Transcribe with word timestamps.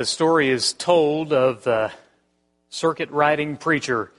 The 0.00 0.06
story 0.06 0.48
is 0.48 0.72
told 0.72 1.30
of 1.30 1.64
the 1.64 1.92
circuit 2.70 3.10
riding 3.10 3.58
preacher. 3.58 4.10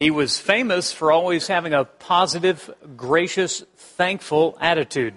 He 0.00 0.10
was 0.10 0.38
famous 0.38 0.92
for 0.92 1.12
always 1.12 1.46
having 1.46 1.72
a 1.72 1.84
positive, 1.84 2.68
gracious, 2.96 3.62
thankful 3.76 4.58
attitude. 4.60 5.14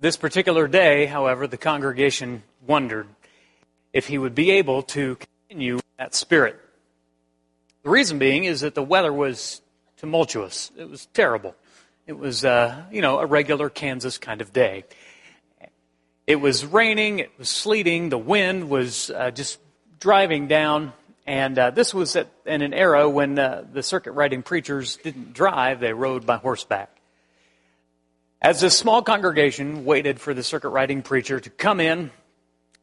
This 0.00 0.18
particular 0.18 0.68
day, 0.68 1.06
however, 1.06 1.46
the 1.46 1.56
congregation 1.56 2.42
wondered 2.66 3.08
if 3.94 4.06
he 4.06 4.18
would 4.18 4.34
be 4.34 4.50
able 4.50 4.82
to 4.82 5.16
continue 5.48 5.80
that 5.96 6.14
spirit. 6.14 6.60
The 7.84 7.88
reason 7.88 8.18
being 8.18 8.44
is 8.44 8.60
that 8.60 8.74
the 8.74 8.82
weather 8.82 9.14
was 9.14 9.62
tumultuous. 9.96 10.70
It 10.76 10.90
was 10.90 11.06
terrible. 11.14 11.54
It 12.06 12.18
was, 12.18 12.44
uh, 12.44 12.82
you 12.92 13.00
know, 13.00 13.18
a 13.18 13.24
regular 13.24 13.70
Kansas 13.70 14.18
kind 14.18 14.42
of 14.42 14.52
day. 14.52 14.84
It 16.28 16.42
was 16.42 16.66
raining, 16.66 17.20
it 17.20 17.30
was 17.38 17.48
sleeting, 17.48 18.10
the 18.10 18.18
wind 18.18 18.68
was 18.68 19.08
uh, 19.08 19.30
just 19.30 19.58
driving 19.98 20.46
down, 20.46 20.92
and 21.26 21.58
uh, 21.58 21.70
this 21.70 21.94
was 21.94 22.16
at, 22.16 22.28
in 22.44 22.60
an 22.60 22.74
era 22.74 23.08
when 23.08 23.38
uh, 23.38 23.64
the 23.72 23.82
circuit 23.82 24.12
riding 24.12 24.42
preachers 24.42 24.98
didn't 24.98 25.32
drive, 25.32 25.80
they 25.80 25.94
rode 25.94 26.26
by 26.26 26.36
horseback. 26.36 26.94
As 28.42 28.60
this 28.60 28.76
small 28.76 29.00
congregation 29.00 29.86
waited 29.86 30.20
for 30.20 30.34
the 30.34 30.42
circuit 30.42 30.68
riding 30.68 31.00
preacher 31.00 31.40
to 31.40 31.48
come 31.48 31.80
in 31.80 32.10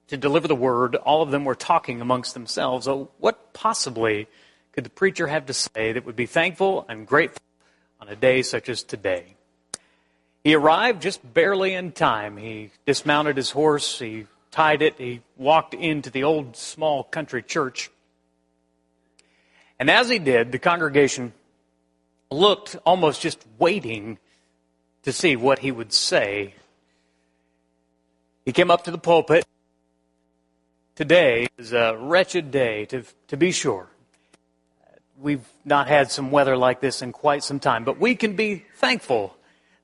to 0.07 0.17
deliver 0.17 0.47
the 0.47 0.55
word, 0.55 0.95
all 0.95 1.21
of 1.21 1.29
them 1.29 1.45
were 1.45 1.53
talking 1.53 2.01
amongst 2.01 2.33
themselves. 2.33 2.87
Oh, 2.87 3.11
what 3.19 3.53
possibly 3.53 4.27
could 4.71 4.85
the 4.85 4.89
preacher 4.89 5.27
have 5.27 5.45
to 5.45 5.53
say 5.53 5.91
that 5.91 6.03
would 6.03 6.15
be 6.15 6.25
thankful 6.25 6.83
and 6.89 7.05
grateful 7.05 7.43
on 8.01 8.07
a 8.07 8.15
day 8.15 8.41
such 8.41 8.69
as 8.69 8.81
today? 8.81 9.34
He 10.45 10.53
arrived 10.53 11.01
just 11.01 11.33
barely 11.33 11.73
in 11.73 11.91
time. 11.91 12.37
He 12.37 12.69
dismounted 12.85 13.35
his 13.35 13.49
horse, 13.49 13.97
he 13.97 14.27
tied 14.51 14.83
it, 14.83 14.93
he 14.99 15.21
walked 15.37 15.73
into 15.73 16.11
the 16.11 16.23
old 16.23 16.55
small 16.55 17.03
country 17.03 17.41
church. 17.41 17.89
And 19.79 19.89
as 19.89 20.07
he 20.07 20.19
did, 20.19 20.51
the 20.51 20.59
congregation 20.59 21.33
looked 22.29 22.75
almost 22.85 23.21
just 23.21 23.43
waiting 23.57 24.19
to 25.01 25.11
see 25.11 25.35
what 25.35 25.59
he 25.59 25.71
would 25.71 25.91
say. 25.91 26.53
He 28.45 28.51
came 28.51 28.69
up 28.69 28.83
to 28.83 28.91
the 28.91 28.99
pulpit. 28.99 29.47
Today 30.93 31.47
is 31.57 31.73
a 31.73 31.97
wretched 31.97 32.51
day, 32.51 32.85
to, 32.85 33.03
to 33.29 33.35
be 33.35 33.51
sure. 33.51 33.87
We've 35.19 35.47
not 35.65 35.87
had 35.87 36.11
some 36.11 36.29
weather 36.29 36.55
like 36.55 36.81
this 36.81 37.01
in 37.01 37.13
quite 37.13 37.43
some 37.43 37.59
time, 37.59 37.83
but 37.83 37.99
we 37.99 38.13
can 38.13 38.35
be 38.35 38.63
thankful 38.75 39.35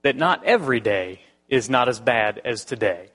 that 0.03 0.15
not 0.15 0.43
every 0.43 0.79
day 0.79 1.21
is 1.47 1.69
not 1.69 1.89
as 1.89 1.99
bad 1.99 2.41
as 2.43 2.65
today. 2.65 3.09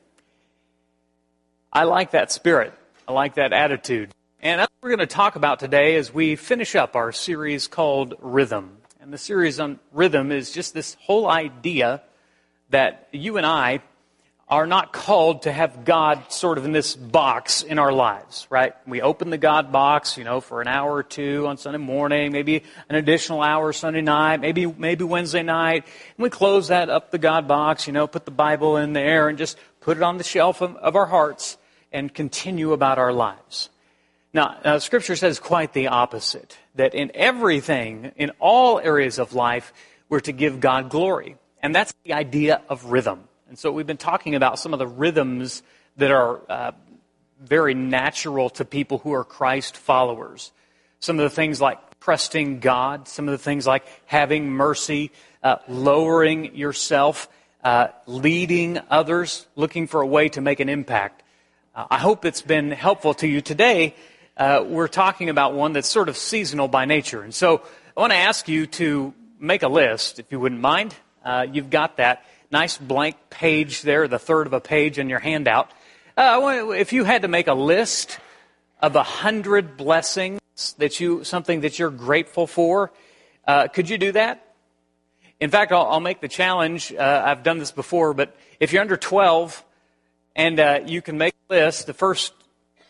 I 1.73 1.85
like 1.85 2.13
that 2.13 2.33
spirit. 2.33 2.73
I 3.09 3.13
like 3.13 3.35
that 3.35 3.53
attitude. 3.53 4.15
And 4.41 4.61
that's 4.61 4.71
what 4.81 4.89
we're 4.89 4.97
going 4.97 5.09
to 5.09 5.15
talk 5.15 5.37
about 5.37 5.59
today 5.59 5.97
as 5.97 6.13
we 6.13 6.37
finish 6.37 6.75
up 6.77 6.97
our 6.97 7.13
series 7.13 7.67
called 7.67 8.15
Rhythm. 8.21 8.79
And 9.01 9.13
the 9.13 9.19
series 9.19 9.61
on 9.61 9.79
rhythm 9.93 10.33
is 10.33 10.53
just 10.53 10.75
this 10.75 10.97
whole 11.01 11.29
idea 11.29 12.03
that 12.71 13.09
you 13.13 13.37
and 13.37 13.47
I 13.47 13.81
are 14.49 14.67
not 14.67 14.93
called 14.93 15.43
to 15.43 15.51
have 15.51 15.85
God 15.85 16.31
sort 16.31 16.57
of 16.57 16.65
in 16.65 16.71
this 16.71 16.95
box 16.95 17.63
in 17.63 17.81
our 17.81 17.93
lives, 17.93 18.47
right? 18.49 18.75
We 18.87 19.03
open 19.03 19.31
the 19.31 19.39
God 19.39 19.73
box, 19.73 20.17
you 20.17 20.23
know, 20.23 20.41
for 20.41 20.61
an 20.61 20.69
hour 20.69 20.95
or 20.95 21.03
two 21.03 21.49
on 21.49 21.57
Sunday 21.57 21.79
morning, 21.79 22.31
maybe 22.31 22.63
an 22.89 22.95
additional 22.95 23.43
hour 23.43 23.73
Sunday 23.73 24.03
night, 24.03 24.41
maybe, 24.41 24.67
maybe 24.67 25.03
Wednesday 25.03 25.43
night, 25.43 25.85
and 25.85 26.23
we 26.23 26.31
close 26.31 26.69
that 26.69 26.89
up 26.89 27.11
the 27.11 27.19
God 27.19 27.49
box, 27.49 27.89
you 27.89 27.93
know, 27.93 28.07
put 28.07 28.25
the 28.25 28.31
Bible 28.31 28.77
in 28.77 28.93
there 28.93 29.29
and 29.29 29.37
just 29.37 29.59
put 29.81 29.97
it 29.97 30.03
on 30.05 30.17
the 30.17 30.25
shelf 30.25 30.61
of, 30.61 30.77
of 30.77 30.95
our 30.95 31.07
hearts 31.07 31.59
and 31.93 32.15
continue 32.15 32.73
about 32.73 32.99
our 32.99 33.13
lives. 33.13 33.69
Now, 34.33 34.59
uh, 34.63 34.79
Scripture 34.79 35.17
says 35.17 35.41
quite 35.41 35.73
the 35.73 35.89
opposite. 35.89 36.57
That 36.77 36.95
in 36.95 37.11
everything, 37.15 38.13
in 38.17 38.31
all 38.39 38.79
areas 38.79 39.19
of 39.19 39.33
life, 39.33 39.73
we're 40.09 40.21
to 40.21 40.33
give 40.33 40.61
God 40.61 40.91
glory. 40.91 41.37
And 41.63 41.75
that's 41.75 41.95
the 42.05 42.13
idea 42.13 42.61
of 42.69 42.85
rhythm. 42.85 43.25
And 43.49 43.57
so 43.57 43.71
we've 43.71 43.87
been 43.87 43.97
talking 43.97 44.35
about 44.35 44.59
some 44.59 44.73
of 44.73 44.81
the 44.81 44.89
rhythms 44.89 45.63
that 45.99 46.11
are 46.11 46.41
uh, 46.51 46.73
very 47.41 47.75
natural 47.75 48.51
to 48.51 48.65
people 48.65 48.99
who 48.99 49.13
are 49.13 49.23
Christ 49.23 49.77
followers. 49.77 50.51
Some 50.99 51.21
of 51.21 51.23
the 51.23 51.31
things 51.31 51.61
like 51.61 51.79
trusting 52.01 52.59
God, 52.59 53.07
some 53.07 53.29
of 53.29 53.33
the 53.33 53.39
things 53.39 53.65
like 53.65 53.85
having 54.07 54.51
mercy, 54.51 55.13
uh, 55.45 55.59
lowering 55.69 56.57
yourself, 56.57 57.29
uh, 57.63 57.89
leading 58.07 58.81
others, 58.91 59.47
looking 59.55 59.87
for 59.87 60.01
a 60.01 60.07
way 60.07 60.29
to 60.31 60.41
make 60.41 60.59
an 60.59 60.69
impact. 60.69 61.23
Uh, 61.73 61.87
I 61.89 61.99
hope 61.99 62.25
it's 62.25 62.43
been 62.43 62.73
helpful 62.73 63.15
to 63.15 63.29
you 63.29 63.41
today. 63.41 63.95
Uh, 64.37 64.65
we're 64.67 64.89
talking 64.89 65.29
about 65.29 65.55
one 65.55 65.73
that's 65.73 65.89
sort 65.89 66.09
of 66.09 66.17
seasonal 66.17 66.67
by 66.67 66.85
nature. 66.85 67.23
And 67.23 67.33
so 67.33 67.63
I 67.97 68.01
want 68.01 68.13
to 68.13 68.19
ask 68.19 68.49
you 68.49 68.67
to 68.67 69.15
make 69.39 69.63
a 69.63 69.69
list, 69.69 70.19
if 70.19 70.33
you 70.33 70.41
wouldn't 70.41 70.61
mind. 70.61 70.97
Uh, 71.25 71.47
you've 71.51 71.71
got 71.71 71.99
that 71.99 72.25
nice 72.51 72.79
blank 72.79 73.17
page 73.31 73.83
there, 73.83 74.09
the 74.09 74.19
third 74.19 74.47
of 74.47 74.53
a 74.53 74.61
page 74.61 74.99
in 74.99 75.09
your 75.09 75.19
handout. 75.19 75.71
Uh, 76.17 76.71
if 76.71 76.93
you 76.93 77.05
had 77.05 77.23
to 77.23 77.29
make 77.29 77.47
a 77.47 77.55
list 77.55 78.19
of 78.81 78.97
a 78.97 79.03
hundred 79.03 79.77
blessings 79.77 80.41
that 80.79 81.01
you, 81.01 81.25
something 81.25 81.61
that 81.61 81.79
you're 81.79 81.91
grateful 81.91 82.47
for, 82.47 82.93
uh, 83.47 83.69
could 83.69 83.89
you 83.89 83.99
do 83.99 84.13
that? 84.13 84.43
In 85.39 85.51
fact, 85.51 85.73
I'll, 85.73 85.87
I'll 85.87 86.01
make 86.01 86.21
the 86.21 86.29
challenge. 86.29 86.93
Uh, 86.93 87.23
I've 87.27 87.43
done 87.43 87.59
this 87.59 87.73
before, 87.73 88.15
but 88.15 88.37
if 88.59 88.73
you're 88.73 88.81
under 88.81 88.97
12 88.97 89.63
and 90.35 90.59
uh, 90.59 90.81
you 90.87 91.03
can 91.03 91.19
make 91.19 91.35
a 91.51 91.55
list, 91.55 91.87
the 91.87 91.95
first 91.95 92.33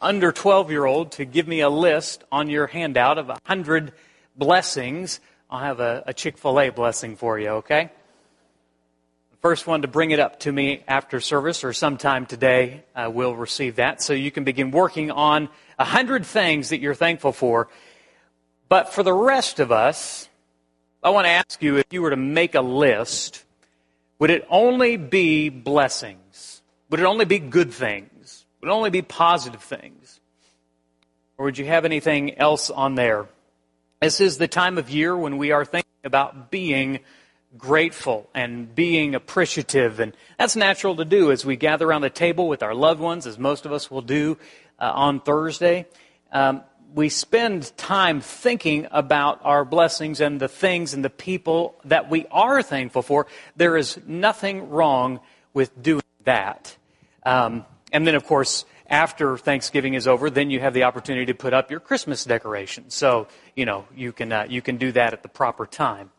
under 0.01 0.31
12 0.31 0.71
year 0.71 0.85
old 0.85 1.13
to 1.13 1.25
give 1.25 1.49
me 1.49 1.61
a 1.61 1.69
list 1.69 2.23
on 2.31 2.49
your 2.49 2.67
handout 2.67 3.19
of 3.19 3.31
a 3.31 3.39
hundred 3.45 3.93
blessings, 4.37 5.21
I'll 5.51 5.61
have 5.61 5.81
a, 5.81 6.05
a 6.07 6.15
Chick 6.15 6.39
fil 6.39 6.61
A 6.61 6.71
blessing 6.71 7.17
for 7.17 7.39
you, 7.39 7.49
okay? 7.49 7.91
First 9.47 9.69
one 9.69 9.83
to 9.83 9.87
bring 9.87 10.11
it 10.11 10.19
up 10.19 10.41
to 10.41 10.51
me 10.51 10.83
after 10.89 11.21
service 11.21 11.63
or 11.63 11.73
sometime 11.73 12.27
today 12.27 12.83
uh, 12.97 13.09
will 13.09 13.37
receive 13.37 13.77
that. 13.77 14.03
So 14.03 14.13
you 14.13 14.33
can 14.33 14.43
begin 14.43 14.73
working 14.73 15.13
on 15.13 15.49
a 15.79 15.85
hundred 15.85 16.27
things 16.27 16.71
that 16.71 16.81
you're 16.81 16.97
thankful 16.97 17.31
for. 17.31 17.69
But 18.69 18.93
for 18.93 19.05
the 19.05 19.13
rest 19.13 19.61
of 19.61 19.71
us, 19.71 20.29
I 21.01 21.11
want 21.11 21.27
to 21.27 21.31
ask 21.31 21.63
you 21.63 21.77
if 21.77 21.87
you 21.93 22.03
were 22.03 22.11
to 22.11 22.17
make 22.17 22.57
a 22.57 22.61
list, 22.61 23.45
would 24.19 24.31
it 24.31 24.45
only 24.51 24.97
be 24.97 25.49
blessings? 25.49 26.61
Would 26.91 26.99
it 26.99 27.07
only 27.07 27.25
be 27.25 27.39
good 27.39 27.73
things? 27.73 28.47
Would 28.61 28.71
it 28.71 28.73
only 28.73 28.91
be 28.91 29.03
positive 29.03 29.63
things? 29.63 30.19
Or 31.39 31.45
would 31.45 31.57
you 31.57 31.67
have 31.67 31.85
anything 31.85 32.37
else 32.37 32.69
on 32.69 32.97
there? 32.97 33.29
This 34.01 34.21
is 34.21 34.39
the 34.39 34.49
time 34.49 34.77
of 34.77 34.91
year 34.91 35.17
when 35.17 35.39
we 35.39 35.53
are 35.53 35.65
thinking 35.65 35.87
about 36.03 36.51
being 36.51 36.99
grateful 37.59 38.29
and 38.35 38.75
being 38.75 39.15
appreciative. 39.15 40.01
And 40.01 40.17
that's 40.39 40.57
natural 40.57 40.97
to 40.97 41.05
do 41.05 41.31
as 41.31 41.45
we 41.45 41.57
gather 41.57 41.87
around 41.87 42.03
the 42.03 42.11
table 42.11 42.49
with 42.49 42.63
our 42.63 42.75
loved 42.75 43.01
ones, 43.01 43.27
as 43.27 43.39
most 43.39 43.67
of 43.67 43.73
us 43.73 43.91
will 43.91 44.03
do 44.03 44.39
uh, 44.79 44.91
on 44.95 45.21
Thursday. 45.21 45.87
Um, 46.33 46.63
we 46.95 47.09
spend 47.09 47.77
time 47.77 48.21
thinking 48.21 48.87
about 48.91 49.41
our 49.45 49.65
blessings 49.65 50.21
and 50.21 50.41
the 50.41 50.49
things 50.49 50.95
and 50.95 51.05
the 51.05 51.11
people 51.11 51.79
that 51.85 52.09
we 52.09 52.27
are 52.31 52.63
thankful 52.63 53.03
for. 53.03 53.27
There 53.57 53.77
is 53.77 53.99
nothing 54.07 54.71
wrong 54.71 55.21
with 55.53 55.83
doing 55.83 56.03
that. 56.25 56.77
Um, 57.25 57.67
and 57.93 58.07
then, 58.07 58.15
of 58.15 58.25
course, 58.25 58.65
after 58.89 59.37
Thanksgiving 59.37 59.95
is 59.95 60.07
over, 60.07 60.31
then 60.31 60.51
you 60.51 60.61
have 60.61 60.75
the 60.75 60.85
opportunity 60.85 61.27
to 61.27 61.35
put 61.35 61.53
up 61.53 61.71
your 61.71 61.81
Christmas 61.81 62.25
decorations. 62.25 62.95
So, 62.95 63.27
you 63.55 63.65
know, 63.65 63.87
you 63.95 64.13
can, 64.13 64.33
uh, 64.33 64.47
you 64.49 64.63
can 64.63 64.77
do 64.77 64.93
that 64.93 65.13
at 65.13 65.23
the 65.23 65.29
proper 65.29 65.67
time. 65.67 66.11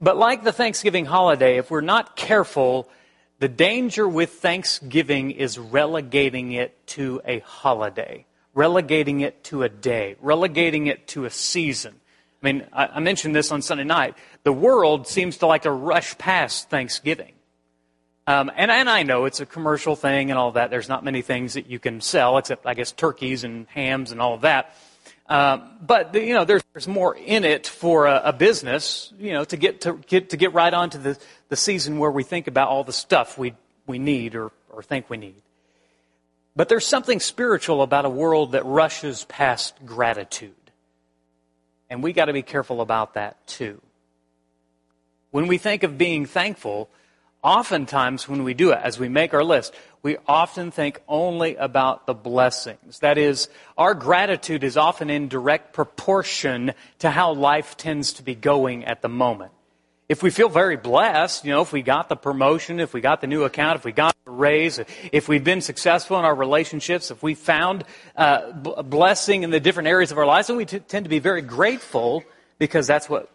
But 0.00 0.16
like 0.16 0.44
the 0.44 0.52
Thanksgiving 0.52 1.04
holiday, 1.04 1.58
if 1.58 1.70
we're 1.70 1.82
not 1.82 2.16
careful, 2.16 2.88
the 3.38 3.48
danger 3.48 4.08
with 4.08 4.30
Thanksgiving 4.32 5.30
is 5.30 5.58
relegating 5.58 6.52
it 6.52 6.86
to 6.88 7.20
a 7.24 7.40
holiday, 7.40 8.24
relegating 8.54 9.20
it 9.20 9.44
to 9.44 9.62
a 9.62 9.68
day, 9.68 10.16
relegating 10.20 10.86
it 10.86 11.06
to 11.08 11.26
a 11.26 11.30
season. 11.30 11.94
I 12.42 12.46
mean, 12.52 12.66
I, 12.72 13.00
mentioned 13.00 13.36
this 13.36 13.52
on 13.52 13.60
Sunday 13.60 13.84
night. 13.84 14.16
The 14.44 14.52
world 14.52 15.06
seems 15.06 15.36
to 15.38 15.46
like 15.46 15.62
to 15.62 15.70
rush 15.70 16.16
past 16.16 16.70
Thanksgiving. 16.70 17.32
Um, 18.26 18.50
and, 18.56 18.70
and 18.70 18.88
I 18.88 19.02
know 19.02 19.26
it's 19.26 19.40
a 19.40 19.46
commercial 19.46 19.96
thing 19.96 20.30
and 20.30 20.38
all 20.38 20.52
that. 20.52 20.70
There's 20.70 20.88
not 20.88 21.04
many 21.04 21.20
things 21.20 21.54
that 21.54 21.66
you 21.66 21.78
can 21.78 22.00
sell 22.00 22.38
except, 22.38 22.66
I 22.66 22.72
guess, 22.72 22.92
turkeys 22.92 23.44
and 23.44 23.66
hams 23.68 24.12
and 24.12 24.20
all 24.20 24.34
of 24.34 24.42
that. 24.42 24.74
Um, 25.30 25.70
but 25.80 26.12
you 26.16 26.34
know, 26.34 26.44
there's, 26.44 26.62
there's, 26.72 26.88
more 26.88 27.14
in 27.14 27.44
it 27.44 27.68
for 27.68 28.06
a, 28.06 28.20
a, 28.26 28.32
business, 28.32 29.12
you 29.16 29.32
know, 29.32 29.44
to 29.44 29.56
get 29.56 29.82
to 29.82 29.92
get 30.08 30.30
to 30.30 30.36
get 30.36 30.52
right 30.54 30.74
onto 30.74 30.98
the, 30.98 31.16
the 31.48 31.54
season 31.54 31.98
where 31.98 32.10
we 32.10 32.24
think 32.24 32.48
about 32.48 32.68
all 32.68 32.82
the 32.82 32.92
stuff 32.92 33.38
we 33.38 33.54
we 33.86 34.00
need 34.00 34.34
or, 34.34 34.50
or 34.70 34.82
think 34.82 35.08
we 35.08 35.16
need. 35.16 35.40
But 36.56 36.68
there's 36.68 36.84
something 36.84 37.20
spiritual 37.20 37.80
about 37.82 38.06
a 38.06 38.10
world 38.10 38.52
that 38.52 38.66
rushes 38.66 39.24
past 39.24 39.74
gratitude. 39.86 40.52
And 41.88 42.02
we 42.02 42.12
got 42.12 42.24
to 42.24 42.32
be 42.32 42.42
careful 42.42 42.80
about 42.80 43.14
that 43.14 43.46
too. 43.46 43.80
When 45.30 45.46
we 45.46 45.58
think 45.58 45.84
of 45.84 45.96
being 45.96 46.26
thankful, 46.26 46.90
oftentimes 47.42 48.28
when 48.28 48.42
we 48.42 48.52
do 48.52 48.72
it, 48.72 48.80
as 48.82 48.98
we 48.98 49.08
make 49.08 49.32
our 49.32 49.44
list, 49.44 49.74
we 50.02 50.16
often 50.26 50.70
think 50.70 51.00
only 51.06 51.56
about 51.56 52.06
the 52.06 52.14
blessings. 52.14 53.00
That 53.00 53.18
is, 53.18 53.48
our 53.76 53.94
gratitude 53.94 54.64
is 54.64 54.76
often 54.76 55.10
in 55.10 55.28
direct 55.28 55.74
proportion 55.74 56.72
to 57.00 57.10
how 57.10 57.34
life 57.34 57.76
tends 57.76 58.14
to 58.14 58.22
be 58.22 58.34
going 58.34 58.84
at 58.84 59.02
the 59.02 59.08
moment. 59.08 59.52
If 60.08 60.22
we 60.22 60.30
feel 60.30 60.48
very 60.48 60.76
blessed, 60.76 61.44
you 61.44 61.52
know, 61.52 61.60
if 61.60 61.72
we 61.72 61.82
got 61.82 62.08
the 62.08 62.16
promotion, 62.16 62.80
if 62.80 62.94
we 62.94 63.00
got 63.00 63.20
the 63.20 63.26
new 63.26 63.44
account, 63.44 63.76
if 63.76 63.84
we 63.84 63.92
got 63.92 64.16
the 64.24 64.30
raise, 64.30 64.80
if 65.12 65.28
we've 65.28 65.44
been 65.44 65.60
successful 65.60 66.18
in 66.18 66.24
our 66.24 66.34
relationships, 66.34 67.10
if 67.10 67.22
we 67.22 67.34
found 67.34 67.84
uh, 68.16 68.50
b- 68.52 68.72
blessing 68.84 69.44
in 69.44 69.50
the 69.50 69.60
different 69.60 69.88
areas 69.88 70.10
of 70.10 70.18
our 70.18 70.26
lives, 70.26 70.48
then 70.48 70.56
we 70.56 70.64
t- 70.64 70.80
tend 70.80 71.04
to 71.04 71.10
be 71.10 71.20
very 71.20 71.42
grateful 71.42 72.24
because 72.58 72.86
that's 72.86 73.08
what 73.08 73.30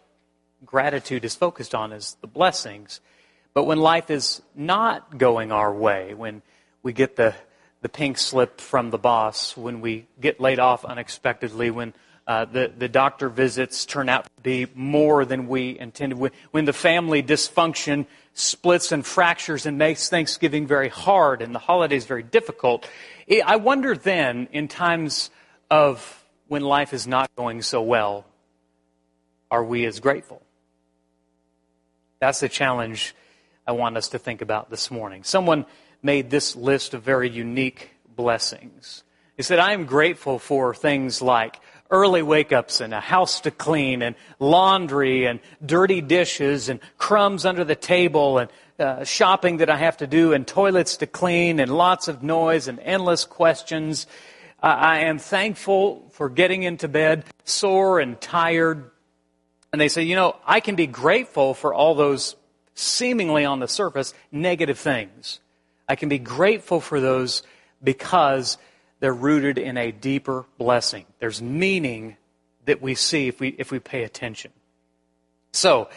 gratitude 0.66 1.24
is 1.24 1.34
focused 1.34 1.74
on 1.74 1.92
is 1.92 2.16
the 2.20 2.26
blessings. 2.26 3.00
But 3.54 3.64
when 3.64 3.78
life 3.78 4.10
is 4.10 4.42
not 4.54 5.16
going 5.16 5.52
our 5.52 5.72
way, 5.72 6.12
when 6.12 6.42
we 6.86 6.92
get 6.92 7.16
the, 7.16 7.34
the 7.82 7.88
pink 7.88 8.16
slip 8.16 8.60
from 8.60 8.90
the 8.90 8.96
boss, 8.96 9.56
when 9.56 9.80
we 9.80 10.06
get 10.20 10.38
laid 10.38 10.60
off 10.60 10.84
unexpectedly, 10.84 11.68
when 11.68 11.92
uh, 12.28 12.44
the, 12.44 12.72
the 12.78 12.88
doctor 12.88 13.28
visits 13.28 13.84
turn 13.84 14.08
out 14.08 14.24
to 14.24 14.42
be 14.42 14.68
more 14.72 15.24
than 15.24 15.48
we 15.48 15.76
intended, 15.76 16.16
when, 16.16 16.30
when 16.52 16.64
the 16.64 16.72
family 16.72 17.24
dysfunction 17.24 18.06
splits 18.34 18.92
and 18.92 19.04
fractures 19.04 19.66
and 19.66 19.78
makes 19.78 20.08
Thanksgiving 20.08 20.68
very 20.68 20.88
hard 20.88 21.42
and 21.42 21.52
the 21.52 21.58
holidays 21.58 22.04
very 22.04 22.22
difficult, 22.22 22.88
I 23.44 23.56
wonder 23.56 23.96
then, 23.96 24.46
in 24.52 24.68
times 24.68 25.30
of 25.68 26.24
when 26.46 26.62
life 26.62 26.94
is 26.94 27.08
not 27.08 27.34
going 27.34 27.62
so 27.62 27.82
well, 27.82 28.26
are 29.50 29.64
we 29.64 29.86
as 29.86 29.98
grateful? 29.98 30.40
That's 32.20 32.38
the 32.38 32.48
challenge 32.48 33.12
I 33.66 33.72
want 33.72 33.96
us 33.96 34.10
to 34.10 34.20
think 34.20 34.40
about 34.40 34.70
this 34.70 34.88
morning. 34.88 35.24
Someone 35.24 35.66
made 36.06 36.30
this 36.30 36.56
list 36.56 36.94
of 36.94 37.02
very 37.02 37.28
unique 37.28 37.90
blessings. 38.14 39.02
He 39.36 39.42
said, 39.42 39.58
I 39.58 39.72
am 39.72 39.84
grateful 39.84 40.38
for 40.38 40.74
things 40.74 41.20
like 41.20 41.60
early 41.90 42.22
wake 42.22 42.52
ups 42.52 42.80
and 42.80 42.94
a 42.94 43.00
house 43.00 43.40
to 43.40 43.50
clean 43.50 44.00
and 44.02 44.16
laundry 44.38 45.26
and 45.26 45.40
dirty 45.64 46.00
dishes 46.00 46.68
and 46.68 46.80
crumbs 46.96 47.44
under 47.44 47.64
the 47.64 47.76
table 47.76 48.38
and 48.38 48.50
uh, 48.78 49.04
shopping 49.04 49.58
that 49.58 49.70
I 49.70 49.76
have 49.76 49.98
to 49.98 50.06
do 50.06 50.32
and 50.32 50.46
toilets 50.46 50.98
to 50.98 51.06
clean 51.06 51.60
and 51.60 51.70
lots 51.70 52.08
of 52.08 52.22
noise 52.22 52.68
and 52.68 52.78
endless 52.80 53.24
questions. 53.24 54.06
Uh, 54.62 54.66
I 54.66 54.98
am 55.00 55.18
thankful 55.18 56.08
for 56.12 56.28
getting 56.28 56.62
into 56.62 56.88
bed 56.88 57.24
sore 57.44 58.00
and 58.00 58.20
tired. 58.20 58.90
And 59.72 59.80
they 59.80 59.88
say, 59.88 60.02
you 60.02 60.16
know, 60.16 60.36
I 60.46 60.60
can 60.60 60.76
be 60.76 60.86
grateful 60.86 61.52
for 61.52 61.74
all 61.74 61.94
those 61.94 62.36
seemingly 62.74 63.44
on 63.44 63.60
the 63.60 63.68
surface 63.68 64.14
negative 64.30 64.78
things. 64.78 65.40
I 65.88 65.96
can 65.96 66.08
be 66.08 66.18
grateful 66.18 66.80
for 66.80 67.00
those 67.00 67.42
because 67.82 68.58
they're 69.00 69.12
rooted 69.12 69.58
in 69.58 69.76
a 69.76 69.92
deeper 69.92 70.46
blessing. 70.58 71.06
There's 71.18 71.40
meaning 71.40 72.16
that 72.64 72.82
we 72.82 72.94
see 72.94 73.28
if 73.28 73.40
we, 73.40 73.48
if 73.58 73.70
we 73.70 73.78
pay 73.78 74.02
attention. 74.04 74.52
So, 75.52 75.88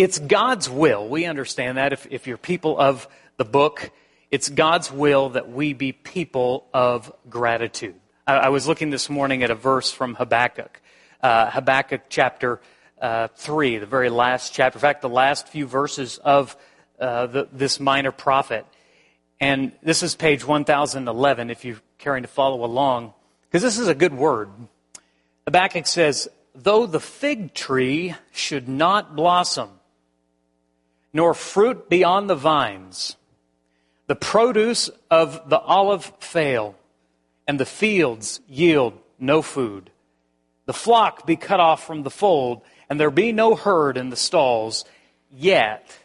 it's 0.00 0.18
God's 0.18 0.70
will. 0.70 1.06
We 1.06 1.26
understand 1.26 1.76
that 1.76 1.92
if, 1.92 2.06
if 2.10 2.26
you're 2.26 2.38
people 2.38 2.78
of 2.78 3.06
the 3.36 3.44
book, 3.44 3.90
it's 4.30 4.48
God's 4.48 4.90
will 4.90 5.30
that 5.30 5.50
we 5.50 5.74
be 5.74 5.92
people 5.92 6.66
of 6.72 7.12
gratitude. 7.28 7.96
I, 8.26 8.34
I 8.36 8.48
was 8.48 8.66
looking 8.66 8.88
this 8.88 9.10
morning 9.10 9.42
at 9.42 9.50
a 9.50 9.54
verse 9.54 9.92
from 9.92 10.14
Habakkuk, 10.14 10.80
uh, 11.22 11.50
Habakkuk 11.50 12.02
chapter 12.08 12.62
uh, 12.98 13.28
3, 13.28 13.78
the 13.78 13.86
very 13.86 14.08
last 14.08 14.54
chapter. 14.54 14.78
In 14.78 14.80
fact, 14.80 15.02
the 15.02 15.10
last 15.10 15.48
few 15.48 15.66
verses 15.66 16.16
of 16.16 16.56
uh, 16.98 17.26
the, 17.26 17.48
this 17.52 17.78
minor 17.78 18.12
prophet. 18.12 18.64
And 19.40 19.72
this 19.82 20.02
is 20.02 20.14
page 20.14 20.46
1011 20.46 21.50
if 21.50 21.64
you're 21.64 21.80
caring 21.98 22.22
to 22.22 22.28
follow 22.28 22.64
along, 22.64 23.14
because 23.48 23.62
this 23.62 23.78
is 23.78 23.88
a 23.88 23.94
good 23.94 24.14
word. 24.14 24.50
Habakkuk 25.46 25.86
says, 25.86 26.28
Though 26.54 26.86
the 26.86 27.00
fig 27.00 27.54
tree 27.54 28.14
should 28.32 28.68
not 28.68 29.16
blossom, 29.16 29.70
nor 31.12 31.32
fruit 31.32 31.88
be 31.88 32.04
on 32.04 32.26
the 32.26 32.34
vines, 32.34 33.16
the 34.06 34.16
produce 34.16 34.90
of 35.10 35.48
the 35.48 35.58
olive 35.58 36.12
fail, 36.20 36.74
and 37.46 37.58
the 37.58 37.66
fields 37.66 38.40
yield 38.48 38.98
no 39.18 39.42
food, 39.42 39.90
the 40.66 40.72
flock 40.72 41.26
be 41.26 41.36
cut 41.36 41.60
off 41.60 41.86
from 41.86 42.02
the 42.02 42.10
fold, 42.10 42.62
and 42.88 43.00
there 43.00 43.10
be 43.10 43.32
no 43.32 43.54
herd 43.54 43.96
in 43.96 44.10
the 44.10 44.16
stalls, 44.16 44.84
yet 45.32 45.99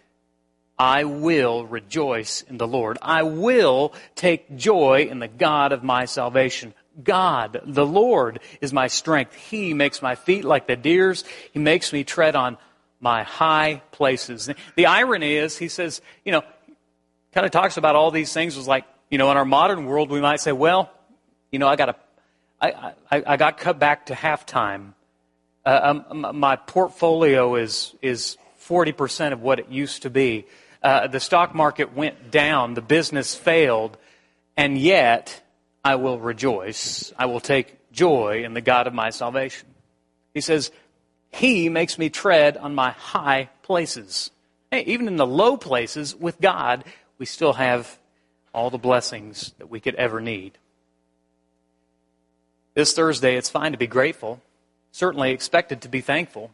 I 0.77 1.05
will 1.05 1.65
rejoice 1.65 2.41
in 2.41 2.57
the 2.57 2.67
Lord. 2.67 2.97
I 3.01 3.23
will 3.23 3.93
take 4.15 4.55
joy 4.55 5.07
in 5.09 5.19
the 5.19 5.27
God 5.27 5.71
of 5.71 5.83
my 5.83 6.05
salvation. 6.05 6.73
God, 7.01 7.61
the 7.65 7.85
Lord, 7.85 8.39
is 8.61 8.73
my 8.73 8.87
strength. 8.87 9.33
He 9.33 9.73
makes 9.73 10.01
my 10.01 10.15
feet 10.15 10.45
like 10.45 10.67
the 10.67 10.75
deer's. 10.75 11.23
He 11.53 11.59
makes 11.59 11.91
me 11.93 12.03
tread 12.03 12.35
on 12.35 12.57
my 12.99 13.23
high 13.23 13.81
places. 13.91 14.49
The 14.75 14.85
irony 14.85 15.35
is, 15.35 15.57
he 15.57 15.67
says, 15.67 16.01
you 16.23 16.31
know, 16.31 16.43
kind 17.33 17.45
of 17.45 17.51
talks 17.51 17.77
about 17.77 17.95
all 17.95 18.11
these 18.11 18.33
things 18.33 18.55
was 18.55 18.67
like, 18.67 18.85
you 19.09 19.17
know, 19.17 19.29
in 19.31 19.37
our 19.37 19.45
modern 19.45 19.85
world, 19.85 20.09
we 20.09 20.21
might 20.21 20.39
say, 20.39 20.51
well, 20.51 20.91
you 21.51 21.59
know, 21.59 21.67
I 21.67 21.75
got 21.75 21.85
to, 21.85 21.95
I, 22.61 22.93
I, 23.11 23.23
I 23.27 23.37
got 23.37 23.57
cut 23.57 23.77
back 23.77 24.07
to 24.07 24.13
halftime 24.13 24.93
uh, 25.65 26.03
um, 26.09 26.27
my 26.37 26.55
portfolio 26.55 27.55
is 27.55 27.95
is 28.01 28.37
40% 28.61 29.33
of 29.33 29.41
what 29.41 29.59
it 29.59 29.69
used 29.69 30.03
to 30.03 30.09
be. 30.09 30.45
Uh, 30.85 31.07
the 31.07 31.19
stock 31.19 31.55
market 31.55 31.95
went 31.95 32.29
down, 32.29 32.75
the 32.75 32.81
business 32.81 33.33
failed, 33.33 33.97
and 34.55 34.77
yet 34.77 35.41
I 35.83 35.95
will 35.95 36.19
rejoice. 36.19 37.11
I 37.17 37.25
will 37.25 37.39
take 37.39 37.91
joy 37.91 38.43
in 38.45 38.53
the 38.53 38.61
God 38.61 38.85
of 38.85 38.93
my 38.93 39.09
salvation. 39.09 39.67
He 40.33 40.41
says, 40.41 40.71
He 41.31 41.69
makes 41.69 41.97
me 41.97 42.09
tread 42.09 42.55
on 42.55 42.75
my 42.75 42.91
high 42.91 43.49
places. 43.63 44.29
Hey, 44.69 44.83
even 44.83 45.07
in 45.07 45.15
the 45.15 45.25
low 45.25 45.57
places 45.57 46.15
with 46.15 46.39
God, 46.39 46.83
we 47.17 47.25
still 47.25 47.53
have 47.53 47.97
all 48.53 48.69
the 48.69 48.77
blessings 48.77 49.53
that 49.57 49.69
we 49.69 49.79
could 49.79 49.95
ever 49.95 50.21
need. 50.21 50.57
This 52.75 52.93
Thursday, 52.93 53.35
it's 53.35 53.49
fine 53.49 53.71
to 53.71 53.77
be 53.77 53.87
grateful 53.87 54.39
certainly 54.95 55.31
expected 55.31 55.81
to 55.81 55.89
be 55.89 55.99
thankful. 55.99 56.51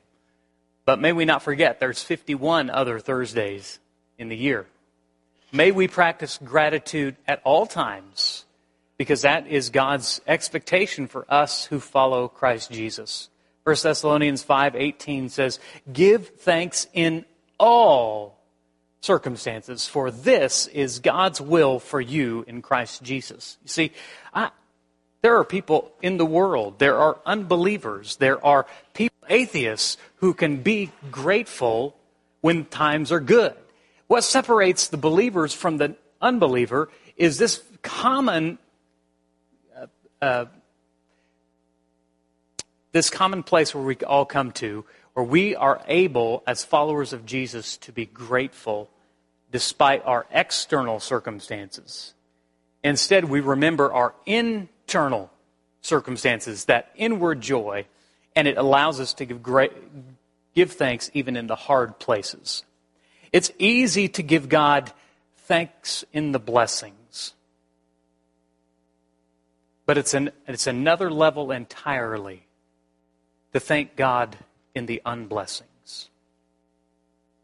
But 0.83 0.99
may 0.99 1.13
we 1.13 1.25
not 1.25 1.43
forget 1.43 1.79
there's 1.79 2.01
51 2.01 2.71
other 2.71 2.97
Thursdays 2.97 3.77
in 4.21 4.29
the 4.29 4.37
year. 4.37 4.67
May 5.51 5.71
we 5.71 5.87
practice 5.87 6.39
gratitude 6.41 7.17
at 7.27 7.41
all 7.43 7.65
times 7.65 8.45
because 8.97 9.23
that 9.23 9.47
is 9.47 9.71
God's 9.71 10.21
expectation 10.27 11.07
for 11.07 11.25
us 11.27 11.65
who 11.65 11.79
follow 11.79 12.27
Christ 12.27 12.71
Jesus. 12.71 13.29
1 13.63 13.83
Thessalonians 13.83 14.43
5:18 14.43 15.27
says, 15.27 15.59
"Give 15.91 16.29
thanks 16.29 16.87
in 16.93 17.25
all 17.59 18.37
circumstances, 19.01 19.87
for 19.87 20.11
this 20.11 20.67
is 20.67 20.99
God's 20.99 21.41
will 21.41 21.79
for 21.79 21.99
you 21.99 22.45
in 22.47 22.61
Christ 22.61 23.01
Jesus." 23.01 23.57
You 23.63 23.69
see, 23.69 23.91
I, 24.33 24.51
there 25.23 25.35
are 25.37 25.43
people 25.43 25.91
in 26.01 26.17
the 26.17 26.25
world, 26.25 26.77
there 26.77 26.97
are 26.97 27.17
unbelievers, 27.25 28.17
there 28.17 28.43
are 28.45 28.67
people, 28.93 29.17
atheists, 29.29 29.97
who 30.17 30.33
can 30.33 30.57
be 30.57 30.91
grateful 31.09 31.95
when 32.41 32.65
times 32.65 33.11
are 33.11 33.19
good. 33.19 33.55
What 34.11 34.25
separates 34.25 34.89
the 34.89 34.97
believers 34.97 35.53
from 35.53 35.77
the 35.77 35.95
unbeliever 36.21 36.89
is 37.15 37.37
this 37.37 37.63
common, 37.81 38.57
uh, 39.73 39.85
uh, 40.21 40.45
this 42.91 43.09
common 43.09 43.41
place 43.41 43.73
where 43.73 43.85
we 43.85 43.95
all 43.95 44.25
come 44.25 44.51
to, 44.51 44.83
where 45.13 45.23
we 45.23 45.55
are 45.55 45.81
able, 45.87 46.43
as 46.45 46.65
followers 46.65 47.13
of 47.13 47.25
Jesus, 47.25 47.77
to 47.77 47.93
be 47.93 48.05
grateful 48.05 48.89
despite 49.49 50.05
our 50.05 50.27
external 50.29 50.99
circumstances. 50.99 52.13
Instead, 52.83 53.23
we 53.23 53.39
remember 53.39 53.93
our 53.93 54.13
internal 54.25 55.31
circumstances, 55.79 56.65
that 56.65 56.91
inward 56.97 57.39
joy, 57.39 57.85
and 58.35 58.45
it 58.45 58.57
allows 58.57 58.99
us 58.99 59.13
to 59.13 59.23
give, 59.23 59.41
great, 59.41 59.71
give 60.53 60.73
thanks 60.73 61.09
even 61.13 61.37
in 61.37 61.47
the 61.47 61.55
hard 61.55 61.97
places. 61.97 62.65
It's 63.31 63.51
easy 63.57 64.07
to 64.09 64.23
give 64.23 64.49
God 64.49 64.91
thanks 65.37 66.03
in 66.11 66.31
the 66.31 66.39
blessings, 66.39 67.33
but 69.85 69.97
it's, 69.97 70.13
an, 70.13 70.31
it's 70.47 70.67
another 70.67 71.09
level 71.09 71.51
entirely 71.51 72.43
to 73.53 73.59
thank 73.59 73.95
God 73.95 74.37
in 74.75 74.85
the 74.85 75.01
unblessings. 75.05 76.07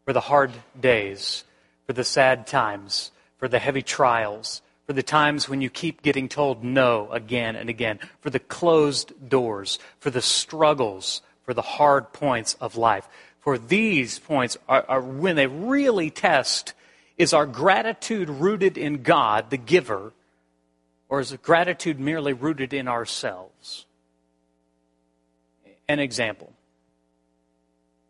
For 0.04 0.12
the 0.12 0.20
hard 0.20 0.52
days, 0.78 1.44
for 1.86 1.92
the 1.92 2.04
sad 2.04 2.46
times, 2.46 3.10
for 3.36 3.48
the 3.48 3.58
heavy 3.58 3.82
trials, 3.82 4.62
for 4.86 4.94
the 4.94 5.02
times 5.02 5.48
when 5.48 5.60
you 5.60 5.68
keep 5.68 6.00
getting 6.02 6.28
told 6.28 6.64
no 6.64 7.10
again 7.12 7.56
and 7.56 7.68
again, 7.68 7.98
for 8.20 8.30
the 8.30 8.38
closed 8.38 9.12
doors, 9.28 9.78
for 10.00 10.10
the 10.10 10.22
struggles, 10.22 11.20
for 11.42 11.52
the 11.52 11.62
hard 11.62 12.12
points 12.12 12.54
of 12.54 12.76
life. 12.76 13.06
For 13.48 13.56
these 13.56 14.18
points 14.18 14.58
are, 14.68 14.84
are 14.86 15.00
when 15.00 15.34
they 15.34 15.46
really 15.46 16.10
test 16.10 16.74
Is 17.16 17.32
our 17.32 17.46
gratitude 17.46 18.28
rooted 18.28 18.76
in 18.76 19.02
God, 19.02 19.48
the 19.48 19.56
giver, 19.56 20.12
or 21.08 21.20
is 21.20 21.32
gratitude 21.40 21.98
merely 21.98 22.34
rooted 22.34 22.74
in 22.74 22.88
ourselves? 22.88 23.86
An 25.88 25.98
example. 25.98 26.52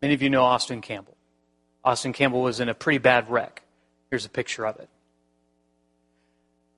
Many 0.01 0.13
of 0.13 0.21
you 0.21 0.29
know 0.29 0.43
Austin 0.43 0.81
Campbell. 0.81 1.15
Austin 1.85 2.11
Campbell 2.11 2.41
was 2.41 2.59
in 2.59 2.67
a 2.67 2.73
pretty 2.73 2.99
bad 2.99 3.29
wreck. 3.29 3.61
Here's 4.09 4.25
a 4.25 4.29
picture 4.29 4.67
of 4.67 4.77
it. 4.81 4.89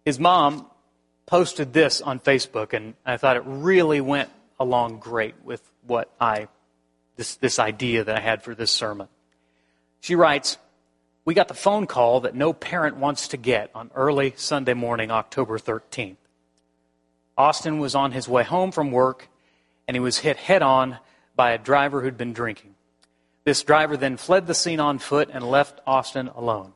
His 0.06 0.20
mom 0.20 0.68
posted 1.26 1.74
this 1.74 2.00
on 2.00 2.20
Facebook, 2.20 2.74
and 2.74 2.94
I 3.08 3.18
thought 3.18 3.38
it 3.38 3.44
really 3.44 4.02
went 4.02 4.30
along 4.60 5.00
great 5.00 5.34
with 5.44 5.64
what 5.88 6.12
I, 6.22 6.48
this, 7.16 7.36
this 7.36 7.60
idea 7.60 8.04
that 8.04 8.18
I 8.18 8.20
had 8.20 8.44
for 8.44 8.56
this 8.56 8.72
sermon. 8.72 9.08
She 10.00 10.16
writes, 10.16 10.58
We 11.26 11.34
got 11.34 11.48
the 11.48 11.54
phone 11.54 11.88
call 11.88 12.22
that 12.22 12.36
no 12.36 12.54
parent 12.54 12.98
wants 12.98 13.28
to 13.30 13.38
get 13.38 13.72
on 13.76 13.92
early 13.96 14.34
Sunday 14.36 14.74
morning, 14.74 15.12
October 15.12 15.60
13th. 15.60 16.18
Austin 17.38 17.80
was 17.80 17.96
on 17.96 18.12
his 18.12 18.28
way 18.28 18.44
home 18.44 18.72
from 18.72 18.92
work, 18.92 19.30
and 19.88 19.96
he 19.96 20.00
was 20.00 20.20
hit 20.20 20.38
head 20.38 20.62
on 20.62 20.98
by 21.36 21.52
a 21.52 21.58
driver 21.58 22.02
who'd 22.02 22.18
been 22.18 22.34
drinking. 22.34 22.76
This 23.44 23.64
driver 23.64 23.98
then 23.98 24.18
fled 24.18 24.48
the 24.48 24.54
scene 24.54 24.80
on 24.80 25.00
foot 25.00 25.30
and 25.32 25.50
left 25.50 25.80
Austin 25.88 26.28
alone. 26.28 26.74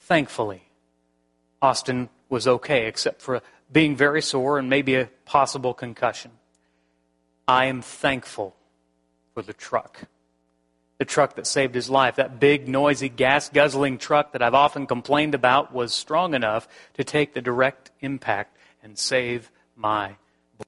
Thankfully, 0.00 0.62
Austin 1.60 2.08
was 2.28 2.46
okay, 2.46 2.86
except 2.86 3.20
for 3.20 3.42
being 3.72 3.96
very 3.96 4.22
sore 4.22 4.58
and 4.58 4.70
maybe 4.70 4.94
a 4.94 5.10
possible 5.24 5.74
concussion. 5.74 6.32
I 7.46 7.66
am 7.66 7.82
thankful 7.82 8.54
for 9.40 9.46
the 9.46 9.52
truck. 9.54 10.00
The 10.98 11.06
truck 11.06 11.36
that 11.36 11.46
saved 11.46 11.74
his 11.74 11.88
life, 11.88 12.16
that 12.16 12.38
big, 12.38 12.68
noisy, 12.68 13.08
gas 13.08 13.48
guzzling 13.48 13.96
truck 13.96 14.32
that 14.32 14.42
I've 14.42 14.54
often 14.54 14.86
complained 14.86 15.34
about, 15.34 15.72
was 15.72 15.94
strong 15.94 16.34
enough 16.34 16.68
to 16.94 17.04
take 17.04 17.32
the 17.32 17.40
direct 17.40 17.90
impact 18.00 18.58
and 18.82 18.98
save 18.98 19.50
my 19.76 20.08
boy. 20.58 20.64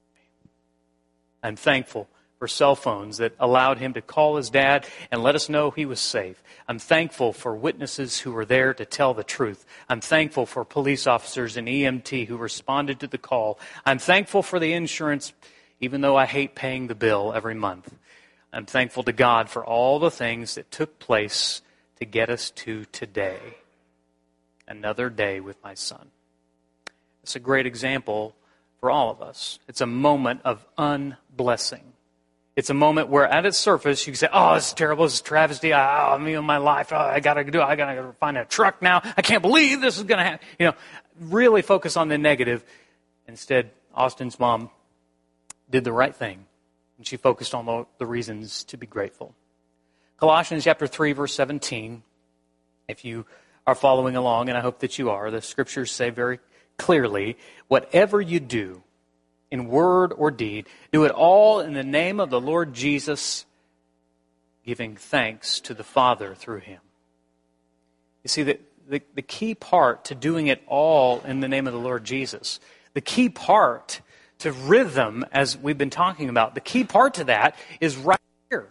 I'm 1.43 1.55
thankful 1.55 2.09
for 2.39 2.47
cell 2.47 2.75
phones 2.75 3.17
that 3.17 3.35
allowed 3.39 3.77
him 3.77 3.93
to 3.93 4.01
call 4.01 4.37
his 4.37 4.49
dad 4.49 4.87
and 5.11 5.21
let 5.21 5.35
us 5.35 5.49
know 5.49 5.69
he 5.69 5.85
was 5.85 5.99
safe. 5.99 6.41
I'm 6.67 6.79
thankful 6.79 7.31
for 7.31 7.55
witnesses 7.55 8.21
who 8.21 8.31
were 8.31 8.43
there 8.43 8.73
to 8.73 8.85
tell 8.85 9.13
the 9.13 9.23
truth. 9.23 9.67
I'm 9.87 10.01
thankful 10.01 10.47
for 10.47 10.65
police 10.65 11.05
officers 11.05 11.57
and 11.57 11.67
EMT 11.67 12.25
who 12.25 12.37
responded 12.37 12.99
to 13.01 13.07
the 13.07 13.19
call. 13.19 13.59
I'm 13.85 13.99
thankful 13.99 14.41
for 14.41 14.57
the 14.57 14.73
insurance, 14.73 15.31
even 15.79 16.01
though 16.01 16.15
I 16.15 16.25
hate 16.25 16.55
paying 16.55 16.87
the 16.87 16.95
bill 16.95 17.33
every 17.35 17.53
month. 17.53 17.93
I'm 18.53 18.65
thankful 18.65 19.03
to 19.03 19.11
God 19.11 19.49
for 19.49 19.65
all 19.65 19.99
the 19.99 20.11
things 20.11 20.55
that 20.55 20.69
took 20.69 20.99
place 20.99 21.61
to 21.99 22.05
get 22.05 22.29
us 22.29 22.51
to 22.51 22.85
today. 22.85 23.39
Another 24.67 25.09
day 25.09 25.39
with 25.39 25.61
my 25.63 25.73
son. 25.73 26.11
It's 27.23 27.35
a 27.35 27.39
great 27.39 27.65
example 27.65 28.35
for 28.79 28.91
all 28.91 29.09
of 29.09 29.21
us. 29.21 29.59
It's 29.67 29.81
a 29.81 29.85
moment 29.85 30.41
of 30.45 30.65
unblessing. 30.77 31.81
It's 32.55 32.69
a 32.69 32.75
moment 32.75 33.09
where, 33.09 33.27
at 33.27 33.45
its 33.47 33.57
surface, 33.57 34.05
you 34.05 34.13
can 34.13 34.17
say, 34.17 34.29
"Oh, 34.31 34.53
this 34.53 34.67
is 34.67 34.73
terrible. 34.73 35.05
This 35.05 35.15
is 35.15 35.21
travesty. 35.21 35.73
I, 35.73 36.13
oh, 36.13 36.19
me 36.19 36.35
and 36.35 36.45
my 36.45 36.57
life. 36.57 36.93
Oh, 36.93 36.97
I 36.97 37.19
gotta 37.19 37.43
do. 37.43 37.59
I 37.61 37.75
gotta 37.75 38.13
find 38.19 38.37
a 38.37 38.45
truck 38.45 38.81
now. 38.81 39.01
I 39.17 39.23
can't 39.23 39.41
believe 39.41 39.81
this 39.81 39.97
is 39.97 40.03
gonna 40.03 40.23
happen." 40.23 40.45
You 40.59 40.67
know, 40.67 40.73
really 41.19 41.63
focus 41.63 41.97
on 41.97 42.09
the 42.09 42.19
negative. 42.19 42.63
Instead, 43.27 43.71
Austin's 43.95 44.39
mom 44.39 44.69
did 45.71 45.83
the 45.83 45.91
right 45.91 46.15
thing, 46.15 46.45
and 47.03 47.07
she 47.09 47.17
focused 47.17 47.53
on 47.53 47.65
the, 47.65 47.85
the 47.97 48.05
reasons 48.05 48.63
to 48.63 48.77
be 48.77 48.87
grateful. 48.87 49.35
Colossians 50.15 50.63
chapter 50.63 50.87
three, 50.87 51.11
verse 51.11 51.33
seventeen. 51.33 52.01
If 52.87 53.03
you 53.03 53.25
are 53.67 53.75
following 53.75 54.15
along, 54.15 54.47
and 54.47 54.57
I 54.57 54.61
hope 54.61 54.79
that 54.79 54.97
you 54.97 55.09
are, 55.09 55.29
the 55.29 55.41
scriptures 55.41 55.91
say 55.91 56.11
very 56.11 56.39
clearly, 56.77 57.37
"Whatever 57.67 58.21
you 58.21 58.39
do." 58.39 58.83
in 59.51 59.67
word 59.67 60.11
or 60.17 60.31
deed. 60.31 60.67
Do 60.91 61.03
it 61.03 61.11
all 61.11 61.59
in 61.59 61.73
the 61.73 61.83
name 61.83 62.19
of 62.19 62.31
the 62.31 62.41
Lord 62.41 62.73
Jesus, 62.73 63.45
giving 64.65 64.95
thanks 64.95 65.59
to 65.59 65.75
the 65.75 65.83
Father 65.83 66.33
through 66.33 66.61
him. 66.61 66.79
You 68.23 68.29
see, 68.29 68.41
the, 68.41 68.59
the, 68.89 69.03
the, 69.13 69.21
key 69.21 69.53
part 69.53 70.05
to 70.05 70.15
doing 70.15 70.47
it 70.47 70.63
all 70.65 71.21
in 71.21 71.39
the 71.39 71.47
name 71.47 71.67
of 71.67 71.73
the 71.73 71.79
Lord 71.79 72.03
Jesus, 72.03 72.59
the 72.95 73.01
key 73.01 73.29
part 73.29 74.01
to 74.39 74.51
rhythm, 74.51 75.25
as 75.31 75.57
we've 75.57 75.77
been 75.77 75.89
talking 75.89 76.29
about, 76.29 76.55
the 76.55 76.61
key 76.61 76.83
part 76.83 77.15
to 77.15 77.25
that 77.25 77.55
is 77.79 77.95
right 77.95 78.19
here. 78.49 78.67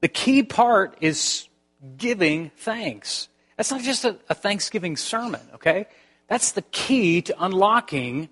The 0.00 0.08
key 0.08 0.42
part 0.42 0.96
is 1.00 1.48
giving 1.96 2.50
thanks. 2.56 3.28
That's 3.56 3.70
not 3.70 3.82
just 3.82 4.04
a, 4.04 4.16
a 4.28 4.34
Thanksgiving 4.34 4.96
sermon, 4.96 5.40
okay? 5.54 5.86
That's 6.28 6.52
the 6.52 6.62
key 6.62 7.22
to 7.22 7.44
unlocking 7.44 8.28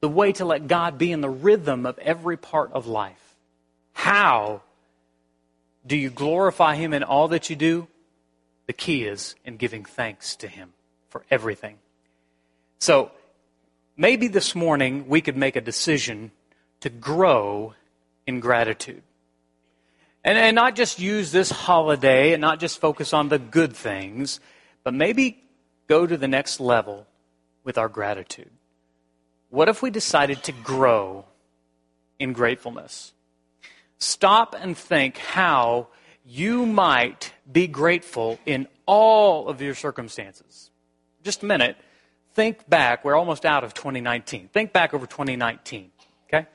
the 0.00 0.08
way 0.08 0.32
to 0.32 0.44
let 0.44 0.66
God 0.66 0.98
be 0.98 1.12
in 1.12 1.20
the 1.20 1.30
rhythm 1.30 1.86
of 1.86 1.98
every 1.98 2.36
part 2.36 2.72
of 2.72 2.86
life. 2.86 3.36
How 3.92 4.62
do 5.86 5.96
you 5.96 6.10
glorify 6.10 6.76
Him 6.76 6.92
in 6.92 7.02
all 7.02 7.28
that 7.28 7.50
you 7.50 7.56
do? 7.56 7.86
The 8.66 8.72
key 8.72 9.04
is 9.04 9.34
in 9.44 9.56
giving 9.56 9.84
thanks 9.84 10.36
to 10.36 10.48
Him 10.48 10.72
for 11.08 11.24
everything. 11.30 11.78
So, 12.78 13.10
maybe 13.96 14.28
this 14.28 14.54
morning 14.54 15.06
we 15.08 15.20
could 15.20 15.36
make 15.36 15.56
a 15.56 15.60
decision 15.60 16.32
to 16.80 16.90
grow 16.90 17.74
in 18.26 18.40
gratitude. 18.40 19.02
And, 20.24 20.36
and 20.36 20.54
not 20.54 20.76
just 20.76 20.98
use 20.98 21.32
this 21.32 21.50
holiday 21.50 22.32
and 22.32 22.40
not 22.40 22.60
just 22.60 22.78
focus 22.78 23.12
on 23.12 23.28
the 23.28 23.38
good 23.38 23.74
things, 23.74 24.40
but 24.84 24.94
maybe 24.94 25.42
go 25.86 26.06
to 26.06 26.16
the 26.16 26.28
next 26.28 26.60
level 26.60 27.06
with 27.64 27.78
our 27.78 27.88
gratitude. 27.88 28.50
What 29.48 29.68
if 29.68 29.82
we 29.82 29.90
decided 29.90 30.42
to 30.44 30.52
grow 30.52 31.24
in 32.18 32.32
gratefulness? 32.32 33.12
Stop 33.98 34.54
and 34.58 34.76
think 34.76 35.18
how 35.18 35.88
you 36.24 36.64
might 36.66 37.32
be 37.50 37.66
grateful 37.66 38.38
in 38.46 38.68
all 38.86 39.48
of 39.48 39.60
your 39.60 39.74
circumstances. 39.74 40.70
Just 41.22 41.42
a 41.42 41.46
minute. 41.46 41.76
Think 42.34 42.68
back. 42.68 43.04
We're 43.04 43.16
almost 43.16 43.44
out 43.44 43.64
of 43.64 43.74
2019. 43.74 44.48
Think 44.52 44.72
back 44.72 44.94
over 44.94 45.06
2019. 45.06 45.90
Okay? 46.28 46.46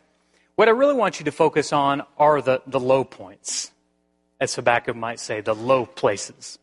What 0.56 0.68
I 0.68 0.72
really 0.72 0.94
want 0.94 1.20
you 1.20 1.26
to 1.26 1.32
focus 1.32 1.74
on 1.74 2.04
are 2.18 2.42
the, 2.42 2.62
the 2.66 2.80
low 2.80 3.04
points, 3.04 3.72
as 4.40 4.56
Habakkuk 4.56 4.96
might 4.96 5.20
say, 5.20 5.42
the 5.42 5.56
low 5.56 5.86
places. 5.86 6.58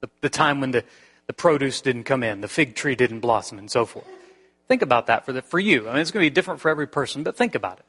The, 0.00 0.08
the 0.20 0.30
time 0.30 0.60
when 0.60 0.70
the, 0.70 0.84
the 1.26 1.32
produce 1.32 1.80
didn't 1.80 2.04
come 2.04 2.22
in, 2.22 2.40
the 2.40 2.48
fig 2.48 2.74
tree 2.74 2.94
didn't 2.94 3.20
blossom, 3.20 3.58
and 3.58 3.70
so 3.70 3.84
forth. 3.86 4.06
Think 4.68 4.82
about 4.82 5.08
that 5.08 5.26
for, 5.26 5.32
the, 5.32 5.42
for 5.42 5.58
you. 5.58 5.88
I 5.88 5.92
mean, 5.92 6.00
it's 6.00 6.10
going 6.10 6.24
to 6.24 6.30
be 6.30 6.34
different 6.34 6.60
for 6.60 6.70
every 6.70 6.86
person, 6.86 7.22
but 7.22 7.36
think 7.36 7.54
about 7.54 7.80
it. 7.80 7.84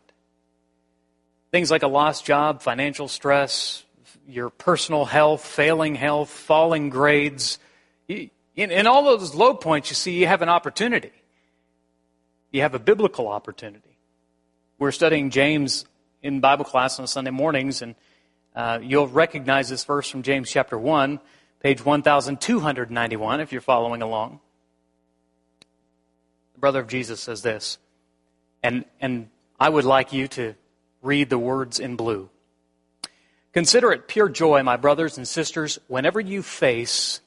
Things 1.52 1.72
like 1.72 1.84
a 1.84 1.88
lost 1.88 2.26
job, 2.26 2.62
financial 2.62 3.08
stress, 3.08 3.84
your 4.28 4.50
personal 4.50 5.06
health, 5.06 5.46
failing 5.46 5.96
health, 5.96 6.30
falling 6.30 6.90
grades. 6.90 7.60
In, 8.56 8.72
in 8.72 8.88
all 8.88 9.04
those 9.04 9.36
low 9.36 9.54
points, 9.54 9.90
you 9.90 9.96
see, 9.96 10.14
you 10.14 10.28
have 10.28 10.42
an 10.42 10.50
opportunity. 10.50 11.12
You 12.52 12.62
have 12.62 12.76
a 12.76 12.80
biblical 12.80 13.28
opportunity. 13.28 13.98
We're 14.80 14.92
studying 14.92 15.30
James 15.30 15.86
in 16.22 16.40
Bible 16.40 16.66
class 16.66 17.00
on 17.00 17.08
Sunday 17.08 17.32
mornings, 17.32 17.82
and 17.82 17.96
uh, 18.56 18.80
you'll 18.82 19.08
recognize 19.08 19.70
this 19.70 19.84
verse 19.84 20.10
from 20.10 20.24
James 20.24 20.50
chapter 20.50 20.78
1, 20.78 21.20
page 21.62 21.84
1291, 21.84 23.42
if 23.42 23.52
you're 23.52 23.62
following 23.62 24.02
along 24.02 24.40
the 26.56 26.60
brother 26.60 26.80
of 26.80 26.88
Jesus 26.88 27.20
says 27.20 27.42
this, 27.42 27.78
and, 28.64 28.86
and 29.02 29.30
I 29.60 29.68
would 29.68 29.84
like 29.84 30.14
you 30.14 30.28
to 30.30 30.56
read 31.02 31.30
the 31.30 31.38
words 31.38 31.80
in 31.80 31.98
blue. 31.98 32.30
Consider 33.54 33.92
it 33.92 34.08
pure 34.08 34.30
joy, 34.30 34.64
my 34.64 34.78
brothers 34.78 35.18
and 35.18 35.28
sisters, 35.28 35.80
whenever 35.88 36.20
you 36.20 36.42
face 36.42 37.20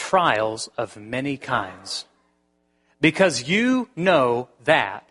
trials 0.00 0.68
of 0.78 0.96
many 0.96 1.36
kinds, 1.36 2.06
because 3.00 3.48
you 3.48 3.88
know 3.94 4.48
that 4.64 5.06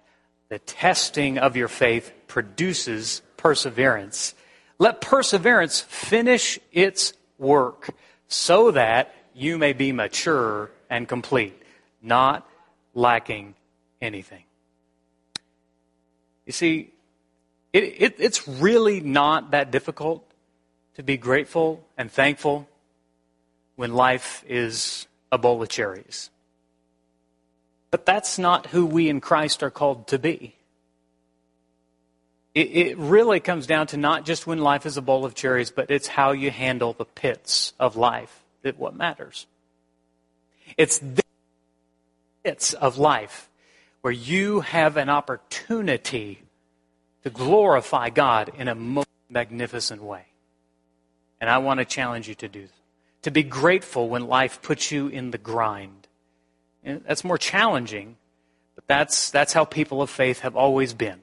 the 0.49 0.57
testing 0.59 1.37
of 1.37 1.55
your 1.55 1.67
faith 1.67 2.11
produces 2.27 3.21
perseverance. 3.37 4.33
Let 4.79 4.99
perseverance 4.99 5.79
finish 5.81 6.59
its 6.71 7.13
work 7.37 7.89
so 8.27 8.71
that 8.71 9.13
you 9.35 9.57
may 9.59 9.73
be 9.73 9.91
mature 9.91 10.71
and 10.89 11.07
complete, 11.07 11.61
not 12.01 12.49
lacking 12.95 13.53
anything. 14.01 14.43
You 16.47 16.53
see, 16.53 16.91
it, 17.71 17.83
it, 17.83 18.15
it's 18.17 18.47
really 18.47 19.01
not 19.01 19.51
that 19.51 19.69
difficult 19.69 20.25
to 20.95 21.03
be 21.03 21.15
grateful 21.15 21.85
and 21.95 22.11
thankful 22.11 22.67
when 23.79 23.93
life 23.93 24.43
is 24.45 25.07
a 25.31 25.37
bowl 25.37 25.61
of 25.61 25.69
cherries. 25.69 26.29
But 27.91 28.05
that's 28.05 28.37
not 28.37 28.65
who 28.67 28.85
we 28.85 29.07
in 29.07 29.21
Christ 29.21 29.63
are 29.63 29.69
called 29.69 30.09
to 30.09 30.19
be. 30.19 30.53
It, 32.53 32.75
it 32.75 32.97
really 32.97 33.39
comes 33.39 33.67
down 33.67 33.87
to 33.87 33.95
not 33.95 34.25
just 34.25 34.45
when 34.45 34.59
life 34.59 34.85
is 34.85 34.97
a 34.97 35.01
bowl 35.01 35.23
of 35.23 35.33
cherries, 35.33 35.71
but 35.71 35.89
it's 35.89 36.07
how 36.07 36.33
you 36.33 36.51
handle 36.51 36.91
the 36.91 37.05
pits 37.05 37.71
of 37.79 37.95
life 37.95 38.43
that 38.63 38.77
what 38.77 38.97
matters. 38.97 39.47
It's 40.75 40.99
the 40.99 41.23
pits 42.43 42.73
of 42.73 42.97
life 42.97 43.47
where 44.01 44.11
you 44.11 44.59
have 44.59 44.97
an 44.97 45.07
opportunity 45.07 46.41
to 47.23 47.29
glorify 47.29 48.09
God 48.09 48.51
in 48.57 48.67
a 48.67 48.75
most 48.75 49.07
magnificent 49.29 50.03
way. 50.03 50.25
And 51.39 51.49
I 51.49 51.59
want 51.59 51.79
to 51.79 51.85
challenge 51.85 52.27
you 52.27 52.35
to 52.35 52.49
do 52.49 52.63
that. 52.63 52.78
To 53.23 53.31
be 53.31 53.43
grateful 53.43 54.09
when 54.09 54.27
life 54.27 54.61
puts 54.61 54.91
you 54.91 55.07
in 55.07 55.31
the 55.31 55.37
grind. 55.37 56.07
And 56.83 57.03
that's 57.05 57.23
more 57.23 57.37
challenging, 57.37 58.15
but 58.75 58.87
that's, 58.87 59.29
that's 59.29 59.53
how 59.53 59.65
people 59.65 60.01
of 60.01 60.09
faith 60.09 60.39
have 60.39 60.55
always 60.55 60.93
been. 60.93 61.19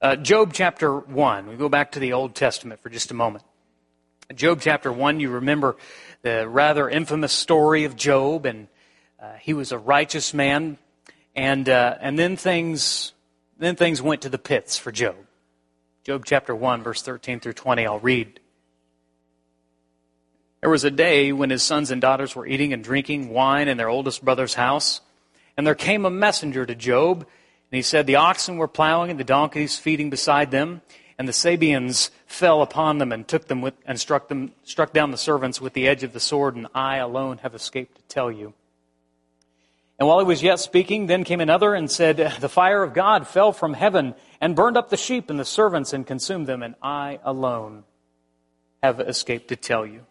Uh, 0.00 0.16
Job 0.16 0.52
chapter 0.54 0.98
1. 0.98 1.46
We 1.46 1.56
go 1.56 1.68
back 1.68 1.92
to 1.92 2.00
the 2.00 2.14
Old 2.14 2.34
Testament 2.34 2.80
for 2.80 2.88
just 2.88 3.10
a 3.10 3.14
moment. 3.14 3.44
Job 4.34 4.60
chapter 4.62 4.92
1, 4.92 5.20
you 5.20 5.30
remember 5.30 5.76
the 6.22 6.48
rather 6.48 6.88
infamous 6.88 7.32
story 7.32 7.84
of 7.84 7.96
Job, 7.96 8.46
and 8.46 8.68
uh, 9.20 9.34
he 9.40 9.52
was 9.52 9.72
a 9.72 9.78
righteous 9.78 10.32
man, 10.32 10.78
and, 11.34 11.68
uh, 11.68 11.96
and 12.00 12.18
then, 12.18 12.36
things, 12.36 13.12
then 13.58 13.76
things 13.76 14.00
went 14.00 14.22
to 14.22 14.28
the 14.28 14.38
pits 14.38 14.78
for 14.78 14.92
Job. 14.92 15.16
Job 16.04 16.24
chapter 16.24 16.54
1, 16.54 16.82
verse 16.82 17.02
13 17.02 17.40
through 17.40 17.54
20, 17.54 17.86
I'll 17.86 17.98
read. 17.98 18.40
There 20.60 20.70
was 20.70 20.84
a 20.84 20.90
day 20.90 21.32
when 21.32 21.50
his 21.50 21.62
sons 21.62 21.90
and 21.90 22.02
daughters 22.02 22.36
were 22.36 22.46
eating 22.46 22.72
and 22.72 22.84
drinking 22.84 23.30
wine 23.30 23.66
in 23.68 23.78
their 23.78 23.88
oldest 23.88 24.22
brother's 24.22 24.54
house, 24.54 25.00
and 25.56 25.66
there 25.66 25.74
came 25.74 26.04
a 26.04 26.10
messenger 26.10 26.66
to 26.66 26.74
Job, 26.74 27.20
and 27.20 27.76
he 27.76 27.82
said, 27.82 28.06
The 28.06 28.16
oxen 28.16 28.58
were 28.58 28.68
plowing 28.68 29.10
and 29.10 29.18
the 29.18 29.24
donkeys 29.24 29.78
feeding 29.78 30.10
beside 30.10 30.50
them, 30.50 30.82
and 31.18 31.26
the 31.26 31.32
Sabeans 31.32 32.10
fell 32.26 32.60
upon 32.60 32.98
them 32.98 33.10
and 33.10 33.26
took 33.26 33.46
them 33.48 33.62
with, 33.62 33.74
and 33.86 33.98
struck 33.98 34.28
them 34.28 34.52
struck 34.62 34.92
down 34.92 35.10
the 35.10 35.16
servants 35.16 35.60
with 35.60 35.72
the 35.72 35.88
edge 35.88 36.02
of 36.02 36.12
the 36.12 36.20
sword, 36.20 36.56
and 36.56 36.66
I 36.74 36.96
alone 36.96 37.38
have 37.38 37.54
escaped 37.54 37.96
to 37.96 38.02
tell 38.02 38.30
you. 38.30 38.52
And 39.98 40.08
while 40.08 40.18
he 40.18 40.24
was 40.24 40.42
yet 40.42 40.60
speaking, 40.60 41.06
then 41.06 41.24
came 41.24 41.40
another 41.40 41.74
and 41.74 41.90
said, 41.90 42.16
The 42.40 42.48
fire 42.48 42.82
of 42.82 42.94
God 42.94 43.26
fell 43.26 43.52
from 43.52 43.74
heaven 43.74 44.14
and 44.40 44.56
burned 44.56 44.76
up 44.76 44.90
the 44.90 44.96
sheep 44.96 45.30
and 45.30 45.38
the 45.38 45.44
servants 45.44 45.92
and 45.92 46.06
consumed 46.06 46.46
them, 46.46 46.62
and 46.62 46.74
I 46.82 47.18
alone 47.22 47.84
have 48.82 49.00
escaped 49.00 49.48
to 49.48 49.56
tell 49.56 49.86
you. 49.86 50.06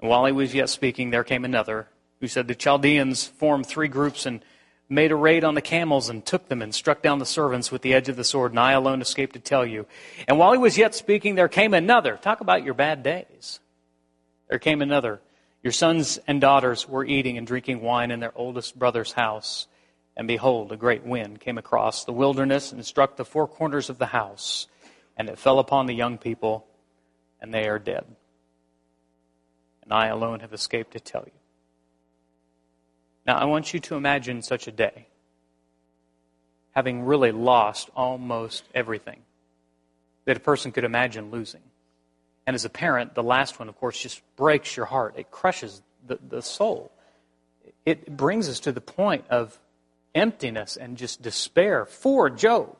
And 0.00 0.08
while 0.08 0.24
he 0.24 0.32
was 0.32 0.54
yet 0.54 0.68
speaking, 0.68 1.10
there 1.10 1.24
came 1.24 1.44
another 1.44 1.88
who 2.20 2.26
said, 2.26 2.48
The 2.48 2.54
Chaldeans 2.54 3.26
formed 3.26 3.66
three 3.66 3.88
groups 3.88 4.26
and 4.26 4.44
made 4.88 5.12
a 5.12 5.16
raid 5.16 5.44
on 5.44 5.54
the 5.54 5.62
camels 5.62 6.08
and 6.08 6.24
took 6.24 6.48
them 6.48 6.62
and 6.62 6.74
struck 6.74 7.02
down 7.02 7.18
the 7.18 7.26
servants 7.26 7.70
with 7.70 7.82
the 7.82 7.94
edge 7.94 8.08
of 8.08 8.16
the 8.16 8.24
sword, 8.24 8.52
and 8.52 8.58
I 8.58 8.72
alone 8.72 9.00
escaped 9.00 9.34
to 9.34 9.40
tell 9.40 9.64
you. 9.64 9.86
And 10.26 10.38
while 10.38 10.52
he 10.52 10.58
was 10.58 10.76
yet 10.76 10.94
speaking, 10.94 11.34
there 11.34 11.48
came 11.48 11.74
another. 11.74 12.16
Talk 12.16 12.40
about 12.40 12.64
your 12.64 12.74
bad 12.74 13.02
days. 13.02 13.60
There 14.48 14.58
came 14.58 14.82
another. 14.82 15.20
Your 15.62 15.72
sons 15.72 16.18
and 16.26 16.40
daughters 16.40 16.88
were 16.88 17.04
eating 17.04 17.38
and 17.38 17.46
drinking 17.46 17.82
wine 17.82 18.10
in 18.10 18.20
their 18.20 18.36
oldest 18.36 18.78
brother's 18.78 19.12
house. 19.12 19.68
And 20.16 20.26
behold, 20.26 20.72
a 20.72 20.76
great 20.76 21.04
wind 21.04 21.40
came 21.40 21.58
across 21.58 22.04
the 22.04 22.12
wilderness 22.12 22.72
and 22.72 22.84
struck 22.84 23.16
the 23.16 23.24
four 23.24 23.46
corners 23.46 23.90
of 23.90 23.98
the 23.98 24.06
house. 24.06 24.66
And 25.16 25.28
it 25.28 25.38
fell 25.38 25.58
upon 25.58 25.86
the 25.86 25.94
young 25.94 26.18
people, 26.18 26.66
and 27.40 27.54
they 27.54 27.68
are 27.68 27.78
dead 27.78 28.04
and 29.90 29.98
I 29.98 30.06
alone 30.06 30.40
have 30.40 30.52
escaped 30.52 30.92
to 30.92 31.00
tell 31.00 31.24
you. 31.26 31.32
Now, 33.26 33.36
I 33.36 33.44
want 33.44 33.74
you 33.74 33.80
to 33.80 33.96
imagine 33.96 34.40
such 34.40 34.68
a 34.68 34.72
day, 34.72 35.08
having 36.72 37.04
really 37.04 37.32
lost 37.32 37.90
almost 37.96 38.64
everything 38.72 39.20
that 40.26 40.36
a 40.36 40.40
person 40.40 40.70
could 40.70 40.84
imagine 40.84 41.30
losing. 41.30 41.62
And 42.46 42.54
as 42.54 42.64
a 42.64 42.70
parent, 42.70 43.14
the 43.14 43.22
last 43.22 43.58
one, 43.58 43.68
of 43.68 43.76
course, 43.76 44.00
just 44.00 44.22
breaks 44.36 44.76
your 44.76 44.86
heart. 44.86 45.14
It 45.16 45.30
crushes 45.30 45.82
the, 46.06 46.18
the 46.26 46.40
soul. 46.40 46.92
It 47.84 48.16
brings 48.16 48.48
us 48.48 48.60
to 48.60 48.72
the 48.72 48.80
point 48.80 49.24
of 49.28 49.58
emptiness 50.14 50.76
and 50.76 50.96
just 50.96 51.20
despair 51.20 51.84
for 51.84 52.30
Job. 52.30 52.76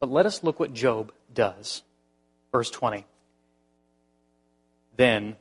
But 0.00 0.10
let 0.10 0.26
us 0.26 0.42
look 0.42 0.58
what 0.58 0.74
Job 0.74 1.12
does. 1.32 1.82
Verse 2.52 2.70
20. 2.70 3.06
Then 4.96 5.36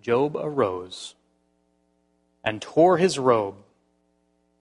Job 0.00 0.36
arose 0.36 1.14
and 2.44 2.60
tore 2.60 2.98
his 2.98 3.18
robe 3.18 3.56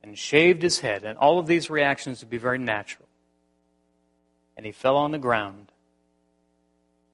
and 0.04 0.18
shaved 0.18 0.62
his 0.62 0.80
head, 0.80 1.04
and 1.04 1.18
all 1.18 1.40
of 1.40 1.48
these 1.48 1.70
reactions 1.70 2.22
would 2.22 2.30
be 2.30 2.38
very 2.38 2.58
natural. 2.58 3.08
And 4.58 4.66
he 4.66 4.72
fell 4.72 4.98
on 4.98 5.12
the 5.12 5.18
ground 5.18 5.72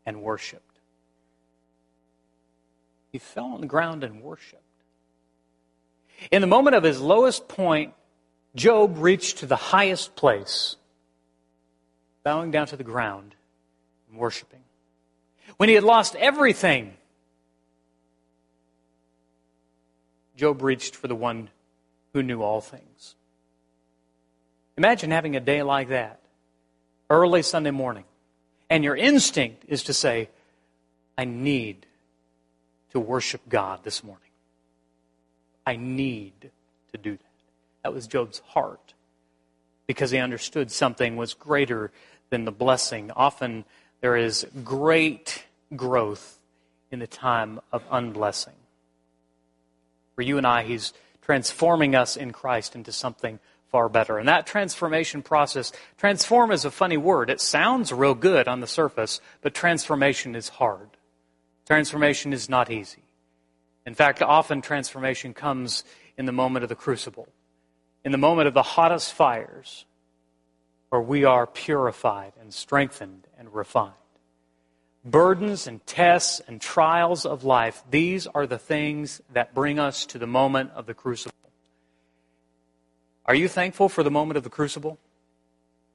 and 0.05 0.21
worshiped. 0.21 0.79
He 3.11 3.19
fell 3.19 3.45
on 3.45 3.61
the 3.61 3.67
ground 3.67 4.03
and 4.03 4.21
worshiped. 4.21 4.61
In 6.31 6.41
the 6.41 6.47
moment 6.47 6.75
of 6.75 6.83
his 6.83 6.99
lowest 6.99 7.47
point, 7.47 7.93
Job 8.55 8.97
reached 8.97 9.39
to 9.39 9.45
the 9.45 9.55
highest 9.55 10.15
place, 10.15 10.75
bowing 12.23 12.51
down 12.51 12.67
to 12.67 12.77
the 12.77 12.83
ground 12.83 13.35
and 14.09 14.17
worshiping. 14.17 14.63
When 15.57 15.69
he 15.69 15.75
had 15.75 15.83
lost 15.83 16.15
everything, 16.15 16.94
Job 20.35 20.61
reached 20.61 20.95
for 20.95 21.07
the 21.07 21.15
one 21.15 21.49
who 22.13 22.23
knew 22.23 22.41
all 22.41 22.61
things. 22.61 23.15
Imagine 24.77 25.11
having 25.11 25.35
a 25.35 25.39
day 25.39 25.63
like 25.63 25.89
that, 25.89 26.19
early 27.09 27.41
Sunday 27.41 27.71
morning, 27.71 28.03
and 28.69 28.83
your 28.83 28.95
instinct 28.95 29.63
is 29.67 29.83
to 29.83 29.93
say, 29.93 30.29
I 31.17 31.25
need 31.25 31.85
to 32.91 32.99
worship 32.99 33.41
God 33.47 33.83
this 33.83 34.03
morning. 34.03 34.21
I 35.65 35.77
need 35.77 36.51
to 36.91 36.97
do 36.97 37.11
that. 37.11 37.23
That 37.83 37.93
was 37.93 38.07
Job's 38.07 38.39
heart 38.47 38.93
because 39.87 40.11
he 40.11 40.17
understood 40.17 40.71
something 40.71 41.15
was 41.15 41.33
greater 41.33 41.91
than 42.29 42.45
the 42.45 42.51
blessing. 42.51 43.11
Often 43.15 43.65
there 44.01 44.15
is 44.15 44.45
great 44.63 45.45
growth 45.75 46.39
in 46.91 46.99
the 46.99 47.07
time 47.07 47.59
of 47.71 47.83
unblessing. 47.91 48.53
For 50.15 50.21
you 50.21 50.37
and 50.37 50.47
I, 50.47 50.63
He's 50.63 50.93
transforming 51.21 51.95
us 51.95 52.15
in 52.15 52.31
Christ 52.31 52.75
into 52.75 52.91
something 52.91 53.39
far 53.71 53.89
better. 53.89 54.17
And 54.17 54.27
that 54.27 54.47
transformation 54.47 55.21
process, 55.21 55.71
transform 55.97 56.51
is 56.51 56.65
a 56.65 56.71
funny 56.71 56.97
word. 56.97 57.29
It 57.29 57.41
sounds 57.41 57.91
real 57.91 58.13
good 58.13 58.47
on 58.47 58.59
the 58.59 58.67
surface, 58.67 59.19
but 59.41 59.53
transformation 59.53 60.35
is 60.35 60.49
hard. 60.49 60.89
Transformation 61.65 62.31
is 62.31 62.47
not 62.47 62.71
easy. 62.71 63.03
In 63.85 63.95
fact, 63.95 64.21
often 64.21 64.61
transformation 64.61 65.33
comes 65.33 65.83
in 66.17 66.25
the 66.25 66.31
moment 66.31 66.63
of 66.63 66.69
the 66.69 66.75
crucible, 66.75 67.27
in 68.03 68.11
the 68.11 68.17
moment 68.17 68.47
of 68.47 68.53
the 68.53 68.63
hottest 68.63 69.13
fires, 69.13 69.85
where 70.89 71.01
we 71.01 71.25
are 71.25 71.45
purified 71.45 72.33
and 72.39 72.53
strengthened 72.53 73.27
and 73.37 73.53
refined 73.53 73.93
burdens 75.05 75.67
and 75.67 75.85
tests 75.85 76.41
and 76.47 76.59
trials 76.59 77.25
of 77.25 77.43
life, 77.43 77.83
these 77.89 78.27
are 78.27 78.47
the 78.47 78.57
things 78.57 79.21
that 79.31 79.53
bring 79.53 79.79
us 79.79 80.05
to 80.07 80.17
the 80.17 80.27
moment 80.27 80.71
of 80.75 80.87
the 80.87 80.93
crucible. 80.93 81.35
Are 83.25 83.35
you 83.35 83.47
thankful 83.47 83.87
for 83.87 84.03
the 84.03 84.11
moment 84.11 84.37
of 84.37 84.43
the 84.43 84.49
crucible? 84.49 84.97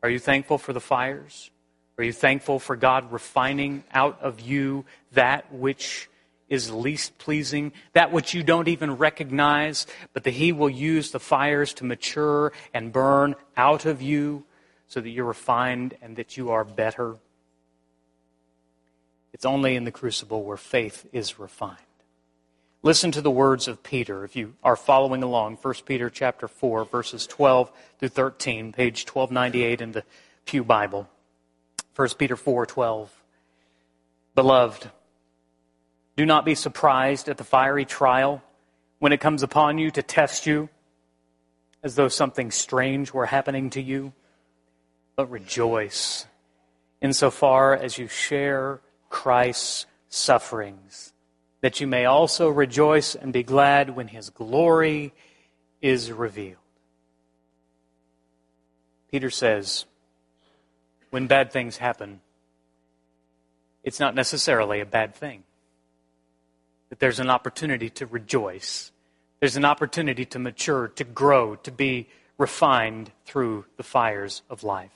Are 0.02 0.08
you 0.08 0.18
thankful 0.18 0.58
for 0.58 0.72
the 0.72 0.80
fires? 0.80 1.50
Are 1.98 2.04
you 2.04 2.12
thankful 2.12 2.58
for 2.58 2.76
God 2.76 3.12
refining 3.12 3.84
out 3.92 4.18
of 4.22 4.40
you 4.40 4.86
that 5.12 5.52
which 5.52 6.08
is 6.48 6.72
least 6.72 7.18
pleasing, 7.18 7.72
that 7.92 8.10
which 8.10 8.34
you 8.34 8.42
don't 8.42 8.68
even 8.68 8.96
recognize, 8.96 9.86
but 10.12 10.24
that 10.24 10.32
He 10.32 10.50
will 10.50 10.70
use 10.70 11.10
the 11.10 11.20
fires 11.20 11.74
to 11.74 11.84
mature 11.84 12.52
and 12.72 12.92
burn 12.92 13.36
out 13.56 13.86
of 13.86 14.02
you 14.02 14.44
so 14.88 15.00
that 15.00 15.10
you're 15.10 15.26
refined 15.26 15.94
and 16.02 16.16
that 16.16 16.36
you 16.36 16.50
are 16.50 16.64
better? 16.64 17.16
It's 19.40 19.46
only 19.46 19.74
in 19.74 19.84
the 19.84 19.90
crucible 19.90 20.42
where 20.42 20.58
faith 20.58 21.06
is 21.14 21.38
refined. 21.38 21.78
Listen 22.82 23.10
to 23.12 23.22
the 23.22 23.30
words 23.30 23.68
of 23.68 23.82
Peter 23.82 24.22
if 24.22 24.36
you 24.36 24.52
are 24.62 24.76
following 24.76 25.22
along. 25.22 25.56
1 25.56 25.74
Peter 25.86 26.10
chapter 26.10 26.46
4 26.46 26.84
verses 26.84 27.26
12 27.26 27.72
through 27.98 28.08
13, 28.10 28.74
page 28.74 29.06
1298 29.06 29.80
in 29.80 29.92
the 29.92 30.04
Pew 30.44 30.62
Bible. 30.62 31.08
1 31.96 32.08
Peter 32.18 32.36
4:12. 32.36 33.08
Beloved, 34.34 34.90
do 36.18 36.26
not 36.26 36.44
be 36.44 36.54
surprised 36.54 37.26
at 37.26 37.38
the 37.38 37.42
fiery 37.42 37.86
trial 37.86 38.42
when 38.98 39.12
it 39.14 39.22
comes 39.22 39.42
upon 39.42 39.78
you 39.78 39.90
to 39.90 40.02
test 40.02 40.44
you 40.44 40.68
as 41.82 41.94
though 41.94 42.08
something 42.08 42.50
strange 42.50 43.14
were 43.14 43.24
happening 43.24 43.70
to 43.70 43.80
you, 43.80 44.12
but 45.16 45.30
rejoice 45.30 46.26
insofar 47.00 47.72
as 47.72 47.96
you 47.96 48.06
share 48.06 48.82
Christ's 49.10 49.84
sufferings, 50.08 51.12
that 51.60 51.80
you 51.80 51.86
may 51.86 52.06
also 52.06 52.48
rejoice 52.48 53.14
and 53.14 53.32
be 53.32 53.42
glad 53.42 53.94
when 53.94 54.08
his 54.08 54.30
glory 54.30 55.12
is 55.82 56.10
revealed. 56.10 56.56
Peter 59.10 59.28
says, 59.28 59.84
when 61.10 61.26
bad 61.26 61.52
things 61.52 61.76
happen, 61.76 62.20
it's 63.84 64.00
not 64.00 64.14
necessarily 64.14 64.80
a 64.80 64.86
bad 64.86 65.14
thing. 65.14 65.42
that 66.90 66.98
there's 66.98 67.20
an 67.20 67.30
opportunity 67.30 67.88
to 67.88 68.06
rejoice. 68.06 68.92
There's 69.38 69.56
an 69.56 69.64
opportunity 69.64 70.26
to 70.26 70.38
mature, 70.38 70.88
to 70.88 71.04
grow, 71.04 71.56
to 71.56 71.72
be 71.72 72.08
refined 72.36 73.10
through 73.24 73.64
the 73.76 73.82
fires 73.82 74.42
of 74.50 74.62
life. 74.62 74.90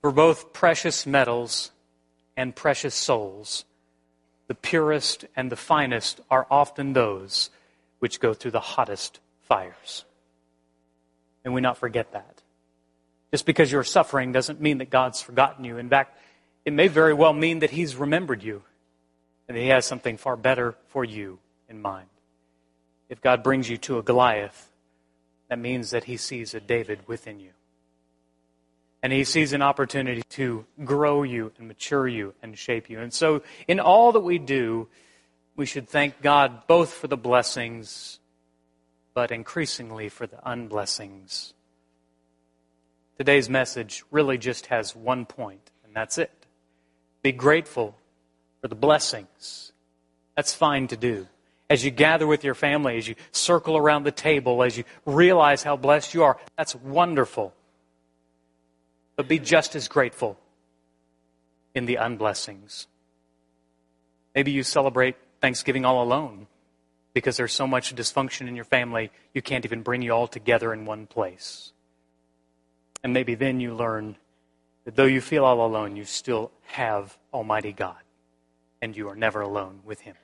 For 0.00 0.10
both 0.10 0.52
precious 0.52 1.06
metals 1.06 1.70
and 2.36 2.54
precious 2.54 2.94
souls, 2.94 3.64
the 4.46 4.54
purest 4.54 5.24
and 5.36 5.50
the 5.50 5.56
finest 5.56 6.20
are 6.30 6.46
often 6.50 6.92
those 6.92 7.50
which 8.00 8.20
go 8.20 8.34
through 8.34 8.50
the 8.50 8.60
hottest 8.60 9.20
fires. 9.42 10.04
And 11.44 11.54
we 11.54 11.60
not 11.60 11.78
forget 11.78 12.12
that. 12.12 12.42
Just 13.30 13.46
because 13.46 13.70
you're 13.70 13.84
suffering 13.84 14.32
doesn't 14.32 14.60
mean 14.60 14.78
that 14.78 14.90
God's 14.90 15.22
forgotten 15.22 15.64
you. 15.64 15.78
In 15.78 15.88
fact, 15.88 16.18
it 16.64 16.72
may 16.72 16.88
very 16.88 17.14
well 17.14 17.32
mean 17.32 17.60
that 17.60 17.70
He's 17.70 17.96
remembered 17.96 18.42
you 18.42 18.62
and 19.46 19.56
that 19.56 19.62
He 19.62 19.68
has 19.68 19.84
something 19.84 20.16
far 20.16 20.36
better 20.36 20.74
for 20.88 21.04
you 21.04 21.38
in 21.68 21.80
mind. 21.80 22.08
If 23.08 23.20
God 23.20 23.42
brings 23.42 23.68
you 23.68 23.76
to 23.78 23.98
a 23.98 24.02
Goliath, 24.02 24.70
that 25.48 25.58
means 25.58 25.90
that 25.90 26.04
He 26.04 26.16
sees 26.16 26.54
a 26.54 26.60
David 26.60 27.00
within 27.06 27.40
you. 27.40 27.50
And 29.02 29.12
He 29.12 29.24
sees 29.24 29.52
an 29.52 29.62
opportunity 29.62 30.22
to 30.30 30.64
grow 30.84 31.22
you 31.22 31.52
and 31.58 31.68
mature 31.68 32.06
you 32.06 32.34
and 32.42 32.56
shape 32.56 32.90
you. 32.90 33.00
And 33.00 33.12
so, 33.12 33.42
in 33.66 33.80
all 33.80 34.12
that 34.12 34.20
we 34.20 34.38
do, 34.38 34.88
we 35.56 35.66
should 35.66 35.88
thank 35.88 36.22
God 36.22 36.66
both 36.66 36.92
for 36.92 37.06
the 37.06 37.16
blessings, 37.16 38.18
but 39.14 39.30
increasingly 39.30 40.08
for 40.08 40.26
the 40.26 40.36
unblessings. 40.38 41.52
Today's 43.18 43.50
message 43.50 44.02
really 44.10 44.38
just 44.38 44.66
has 44.66 44.96
one 44.96 45.26
point, 45.26 45.70
and 45.84 45.94
that's 45.94 46.16
it. 46.16 46.30
Be 47.22 47.32
grateful 47.32 47.96
for 48.62 48.68
the 48.68 48.74
blessings. 48.74 49.72
That's 50.36 50.54
fine 50.54 50.88
to 50.88 50.96
do. 50.96 51.26
As 51.68 51.84
you 51.84 51.90
gather 51.90 52.26
with 52.26 52.44
your 52.44 52.54
family, 52.54 52.96
as 52.96 53.06
you 53.06 53.14
circle 53.30 53.76
around 53.76 54.04
the 54.04 54.10
table, 54.10 54.62
as 54.62 54.78
you 54.78 54.84
realize 55.04 55.62
how 55.62 55.76
blessed 55.76 56.14
you 56.14 56.24
are, 56.24 56.38
that's 56.56 56.74
wonderful. 56.74 57.54
But 59.20 59.28
be 59.28 59.38
just 59.38 59.76
as 59.76 59.86
grateful 59.86 60.38
in 61.74 61.84
the 61.84 61.96
unblessings. 61.96 62.86
Maybe 64.34 64.50
you 64.50 64.62
celebrate 64.62 65.14
Thanksgiving 65.42 65.84
all 65.84 66.02
alone 66.02 66.46
because 67.12 67.36
there's 67.36 67.52
so 67.52 67.66
much 67.66 67.94
dysfunction 67.94 68.48
in 68.48 68.56
your 68.56 68.64
family, 68.64 69.10
you 69.34 69.42
can't 69.42 69.66
even 69.66 69.82
bring 69.82 70.00
you 70.00 70.12
all 70.12 70.26
together 70.26 70.72
in 70.72 70.86
one 70.86 71.06
place. 71.06 71.74
And 73.04 73.12
maybe 73.12 73.34
then 73.34 73.60
you 73.60 73.74
learn 73.74 74.16
that 74.86 74.96
though 74.96 75.04
you 75.04 75.20
feel 75.20 75.44
all 75.44 75.66
alone, 75.66 75.96
you 75.96 76.06
still 76.06 76.50
have 76.68 77.18
Almighty 77.30 77.74
God, 77.74 78.00
and 78.80 78.96
you 78.96 79.10
are 79.10 79.16
never 79.16 79.42
alone 79.42 79.80
with 79.84 80.00
Him. 80.00 80.16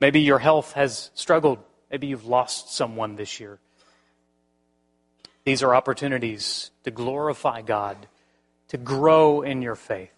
Maybe 0.00 0.20
your 0.20 0.38
health 0.38 0.72
has 0.72 1.10
struggled. 1.12 1.58
Maybe 1.90 2.06
you've 2.06 2.24
lost 2.24 2.72
someone 2.72 3.16
this 3.16 3.38
year. 3.38 3.58
These 5.44 5.62
are 5.62 5.74
opportunities 5.74 6.70
to 6.84 6.90
glorify 6.90 7.62
God, 7.62 8.06
to 8.68 8.76
grow 8.76 9.42
in 9.42 9.62
your 9.62 9.74
faith, 9.74 10.12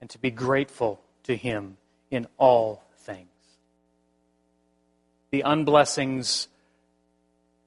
and 0.00 0.10
to 0.10 0.18
be 0.18 0.30
grateful 0.30 1.00
to 1.24 1.36
Him 1.36 1.76
in 2.10 2.26
all 2.36 2.82
things. 2.98 3.28
The 5.30 5.42
unblessings, 5.42 6.48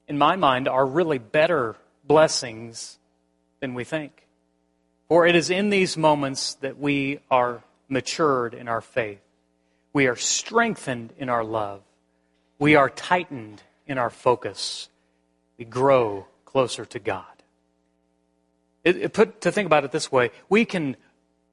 in 0.06 0.18
my 0.18 0.36
mind, 0.36 0.68
are 0.68 0.86
really 0.86 1.18
better 1.18 1.76
blessings 2.04 2.98
than 3.60 3.74
we 3.74 3.84
think. 3.84 4.26
For 5.08 5.26
it 5.26 5.34
is 5.34 5.48
in 5.48 5.70
these 5.70 5.96
moments 5.96 6.54
that 6.54 6.78
we 6.78 7.20
are 7.30 7.62
matured 7.88 8.52
in 8.52 8.68
our 8.68 8.82
faith. 8.82 9.20
We 9.94 10.06
are 10.06 10.16
strengthened 10.16 11.14
in 11.18 11.30
our 11.30 11.44
love. 11.44 11.80
We 12.58 12.74
are 12.74 12.90
tightened 12.90 13.62
in 13.86 13.96
our 13.96 14.10
focus. 14.10 14.90
We 15.56 15.64
grow 15.64 16.26
closer 16.58 16.84
to 16.84 16.98
God. 16.98 17.24
It, 18.82 18.96
it 18.96 19.12
put, 19.12 19.42
to 19.42 19.52
think 19.52 19.66
about 19.66 19.84
it 19.84 19.92
this 19.92 20.10
way, 20.10 20.30
we 20.48 20.64
can 20.64 20.96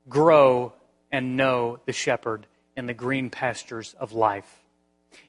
grow 0.09 0.73
and 1.11 1.37
know 1.37 1.79
the 1.85 1.93
shepherd 1.93 2.47
in 2.75 2.87
the 2.87 2.93
green 2.93 3.29
pastures 3.29 3.95
of 3.99 4.13
life. 4.13 4.63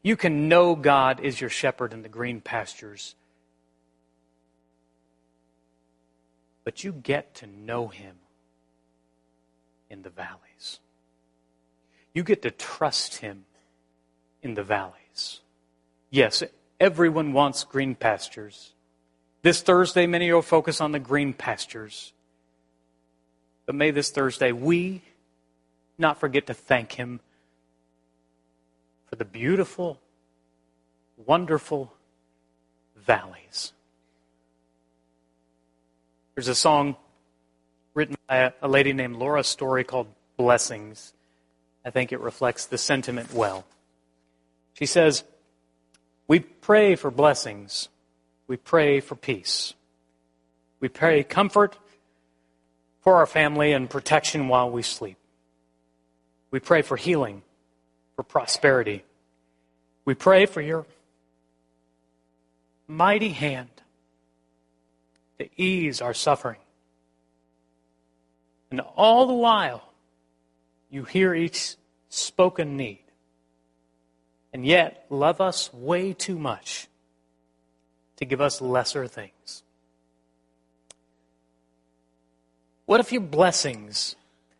You 0.02 0.16
can 0.16 0.48
know 0.48 0.74
God 0.74 1.20
is 1.20 1.40
your 1.40 1.50
shepherd 1.50 1.92
in 1.92 2.02
the 2.02 2.08
green 2.08 2.40
pastures 2.40 3.14
but 6.66 6.82
you 6.82 6.90
get 6.90 7.32
to 7.36 7.46
know 7.46 7.86
him 7.86 8.16
in 9.88 10.02
the 10.02 10.10
valleys. 10.10 10.80
You 12.12 12.24
get 12.24 12.42
to 12.42 12.50
trust 12.50 13.18
him 13.18 13.44
in 14.42 14.54
the 14.54 14.64
valleys. 14.64 15.42
Yes, 16.10 16.42
everyone 16.80 17.32
wants 17.32 17.62
green 17.62 17.94
pastures. 17.94 18.72
This 19.46 19.62
Thursday, 19.62 20.08
many 20.08 20.32
will 20.32 20.42
focus 20.42 20.80
on 20.80 20.90
the 20.90 20.98
green 20.98 21.32
pastures. 21.32 22.12
But 23.64 23.76
may 23.76 23.92
this 23.92 24.10
Thursday 24.10 24.50
we 24.50 25.02
not 25.96 26.18
forget 26.18 26.48
to 26.48 26.52
thank 26.52 26.90
him 26.90 27.20
for 29.08 29.14
the 29.14 29.24
beautiful, 29.24 30.00
wonderful 31.16 31.92
valleys. 32.96 33.72
There's 36.34 36.48
a 36.48 36.54
song 36.56 36.96
written 37.94 38.16
by 38.28 38.52
a 38.60 38.66
lady 38.66 38.92
named 38.92 39.14
Laura 39.14 39.44
Story 39.44 39.84
called 39.84 40.08
Blessings. 40.36 41.12
I 41.84 41.90
think 41.90 42.10
it 42.10 42.18
reflects 42.18 42.66
the 42.66 42.78
sentiment 42.78 43.32
well. 43.32 43.64
She 44.74 44.86
says, 44.86 45.22
We 46.26 46.40
pray 46.40 46.96
for 46.96 47.12
blessings. 47.12 47.90
We 48.48 48.56
pray 48.56 49.00
for 49.00 49.14
peace. 49.14 49.74
We 50.80 50.88
pray 50.88 51.24
comfort 51.24 51.76
for 53.00 53.16
our 53.16 53.26
family 53.26 53.72
and 53.72 53.90
protection 53.90 54.48
while 54.48 54.70
we 54.70 54.82
sleep. 54.82 55.16
We 56.50 56.60
pray 56.60 56.82
for 56.82 56.96
healing, 56.96 57.42
for 58.14 58.22
prosperity. 58.22 59.04
We 60.04 60.14
pray 60.14 60.46
for 60.46 60.60
your 60.60 60.86
mighty 62.86 63.30
hand 63.30 63.68
to 65.38 65.48
ease 65.56 66.00
our 66.00 66.14
suffering. 66.14 66.60
And 68.70 68.80
all 68.80 69.26
the 69.26 69.34
while, 69.34 69.82
you 70.90 71.04
hear 71.04 71.34
each 71.34 71.76
spoken 72.08 72.76
need, 72.76 73.02
and 74.52 74.64
yet 74.64 75.06
love 75.10 75.40
us 75.40 75.72
way 75.72 76.12
too 76.12 76.38
much 76.38 76.88
to 78.16 78.24
give 78.24 78.40
us 78.40 78.60
lesser 78.60 79.06
things. 79.06 79.62
What 82.86 83.00
if 83.00 83.12
your 83.12 83.22
blessings 83.22 84.16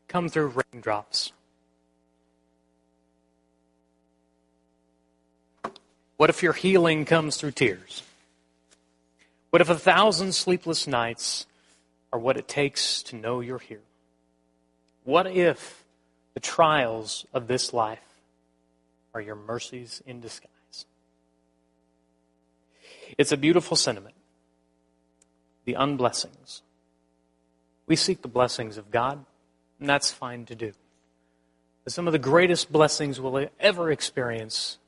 come 0.09 0.29
through 0.29 0.53
raindrops? 0.73 1.33
What 6.17 6.31
if 6.31 6.43
your 6.43 6.53
healing 6.53 7.05
comes 7.05 7.37
through 7.37 7.53
tears? 7.53 8.03
What 9.51 9.63
if 9.63 9.69
a 9.69 9.79
thousand 9.79 10.33
sleepless 10.35 10.87
nights 10.87 11.47
are 12.13 12.19
what 12.19 12.37
it 12.37 12.49
takes 12.49 13.03
to 13.05 13.17
know 13.17 13.41
you're 13.41 13.59
here? 13.59 13.83
What 15.05 15.27
if 15.27 15.85
the 16.35 16.41
trials 16.41 17.27
of 17.33 17.47
this 17.47 17.73
life 17.73 18.01
are 19.15 19.21
your 19.21 19.37
mercies 19.37 20.03
in 20.07 20.21
disguise? 20.21 20.51
It's 23.19 23.33
a 23.33 23.37
beautiful 23.37 23.77
sentiment. 23.77 24.15
The 25.65 25.75
unblessings. 25.75 26.63
We 27.87 27.97
seek 27.97 28.23
the 28.23 28.29
blessings 28.29 28.77
of 28.77 28.91
God, 28.91 29.25
and 29.81 29.89
that's 29.89 30.11
fine 30.11 30.45
to 30.47 30.55
do. 30.55 30.73
But 31.85 31.93
some 31.93 32.07
of 32.07 32.13
the 32.13 32.19
greatest 32.19 32.73
blessings 32.73 33.21
we'll 33.21 33.49
ever 33.61 33.91
experience 33.91 34.79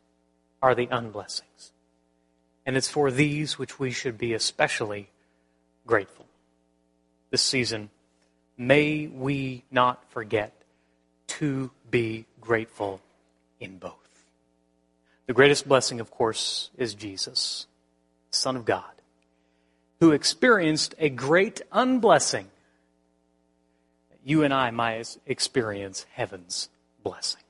are 0.61 0.75
the 0.75 0.89
unblessings. 0.89 1.71
And 2.67 2.77
it's 2.77 2.89
for 2.89 3.11
these 3.11 3.59
which 3.59 3.79
we 3.79 3.91
should 3.91 4.19
be 4.19 4.35
especially 4.35 5.09
grateful. 5.87 6.27
This 7.31 7.43
season, 7.43 7.91
may 8.57 9.07
we 9.07 9.63
not 9.71 10.11
forget 10.11 10.53
to 11.29 11.71
be 11.91 12.27
grateful 12.41 13.01
in 13.61 13.79
both. 13.79 13.95
The 15.27 15.35
greatest 15.35 15.69
blessing, 15.69 16.01
of 16.01 16.11
course, 16.11 16.71
is 16.77 16.95
Jesus, 16.95 17.67
Son 18.31 18.57
of 18.57 18.65
God, 18.65 18.85
who 20.01 20.13
experienced 20.13 20.95
a 20.99 21.09
great 21.09 21.63
unblessing. 21.73 22.49
You 24.25 24.43
and 24.43 24.53
I 24.53 24.71
might 24.71 25.17
experience 25.27 26.07
heaven's 26.13 26.69
blessing. 27.03 27.43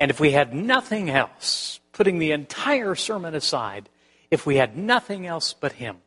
And 0.00 0.10
if 0.10 0.20
we 0.20 0.32
had 0.32 0.54
nothing 0.54 1.10
else, 1.10 1.80
putting 1.92 2.18
the 2.18 2.32
entire 2.32 2.94
sermon 2.94 3.34
aside, 3.34 3.88
if 4.30 4.46
we 4.46 4.56
had 4.56 4.76
nothing 4.76 5.26
else 5.26 5.52
but 5.52 5.72
Him, 5.72 5.98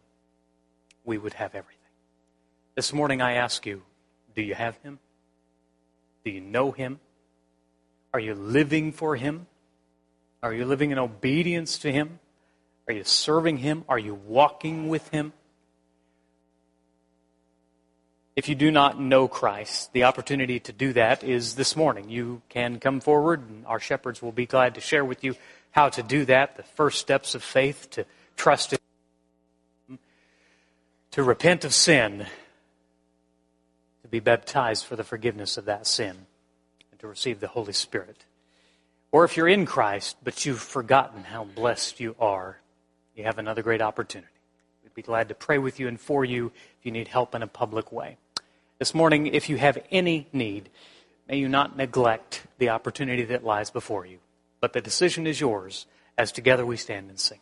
we 1.06 1.18
would 1.18 1.34
have 1.34 1.56
everything. 1.56 1.78
This 2.76 2.94
morning 2.94 3.22
I 3.22 3.34
ask 3.34 3.66
you, 3.66 3.84
do 4.36 4.42
you 4.42 4.54
have 4.54 4.78
Him? 4.84 5.00
Do 6.26 6.32
you 6.32 6.42
know 6.42 6.72
Him? 6.72 7.00
Are 8.14 8.20
you 8.20 8.34
living 8.34 8.92
for 8.92 9.16
Him? 9.16 9.48
Are 10.44 10.54
you 10.54 10.66
living 10.66 10.92
in 10.92 11.00
obedience 11.00 11.80
to 11.80 11.92
Him? 11.92 12.20
Are 12.88 12.94
you 12.94 13.04
serving 13.04 13.58
Him? 13.58 13.84
Are 13.90 14.00
you 14.00 14.16
walking 14.16 14.88
with 14.88 15.08
Him? 15.10 15.34
If 18.36 18.48
you 18.48 18.56
do 18.56 18.70
not 18.70 19.00
know 19.00 19.28
Christ, 19.28 19.92
the 19.94 20.04
opportunity 20.04 20.60
to 20.60 20.72
do 20.72 20.94
that 20.94 21.24
is 21.24 21.56
this 21.56 21.76
morning. 21.76 22.10
You 22.10 22.44
can 22.50 22.80
come 22.80 23.00
forward, 23.00 23.42
and 23.42 23.66
our 23.66 23.80
shepherds 23.80 24.22
will 24.22 24.32
be 24.32 24.46
glad 24.46 24.76
to 24.76 24.82
share 24.82 25.04
with 25.04 25.24
you 25.24 25.36
how 25.72 25.90
to 25.90 26.04
do 26.04 26.24
that, 26.26 26.56
the 26.56 26.64
first 26.64 27.00
steps 27.00 27.36
of 27.36 27.44
faith, 27.44 27.90
to 27.92 28.06
trust 28.36 28.74
in 28.74 28.80
to 31.18 31.24
repent 31.24 31.66
of 31.66 31.74
sin, 31.74 32.28
to 34.04 34.08
be 34.08 34.20
baptized 34.20 34.86
for 34.86 34.96
the 34.96 35.04
forgiveness 35.04 35.58
of 35.58 35.66
that 35.66 35.88
sin, 35.88 36.16
and 36.92 37.00
to 37.00 37.08
receive 37.08 37.40
the 37.40 37.48
Holy 37.48 37.74
Spirit. 37.74 38.26
Or 39.12 39.26
if 39.26 39.36
you're 39.36 39.48
in 39.48 39.66
Christ, 39.66 40.18
but 40.24 40.46
you've 40.46 40.62
forgotten 40.62 41.24
how 41.24 41.46
blessed 41.46 42.00
you 42.00 42.16
are, 42.20 42.60
you 43.18 43.24
have 43.24 43.40
another 43.40 43.64
great 43.64 43.82
opportunity. 43.82 44.32
We'd 44.84 44.94
be 44.94 45.02
glad 45.02 45.28
to 45.30 45.36
pray 45.36 45.58
with 45.58 45.80
you 45.80 45.88
and 45.88 46.00
for 46.00 46.24
you 46.24 46.52
if 46.80 46.86
you 46.86 46.92
need 46.92 47.08
help 47.08 47.34
in 47.34 47.42
a 47.42 47.48
public 47.48 47.92
way. 47.92 48.18
This 48.78 48.94
morning, 48.94 49.26
if 49.28 49.50
you 49.50 49.58
have 49.58 49.80
any 49.92 50.28
need, 50.32 50.70
may 51.28 51.38
you 51.38 51.50
not 51.50 51.76
neglect 51.76 52.46
the 52.60 52.70
opportunity 52.70 53.24
that 53.24 53.44
lies 53.44 53.72
before 53.72 54.06
you. 54.06 54.20
But 54.62 54.74
the 54.74 54.82
decision 54.82 55.26
is 55.26 55.42
yours 55.42 55.88
as 56.16 56.32
together 56.32 56.66
we 56.66 56.78
stand 56.78 57.10
and 57.10 57.20
sing. 57.20 57.40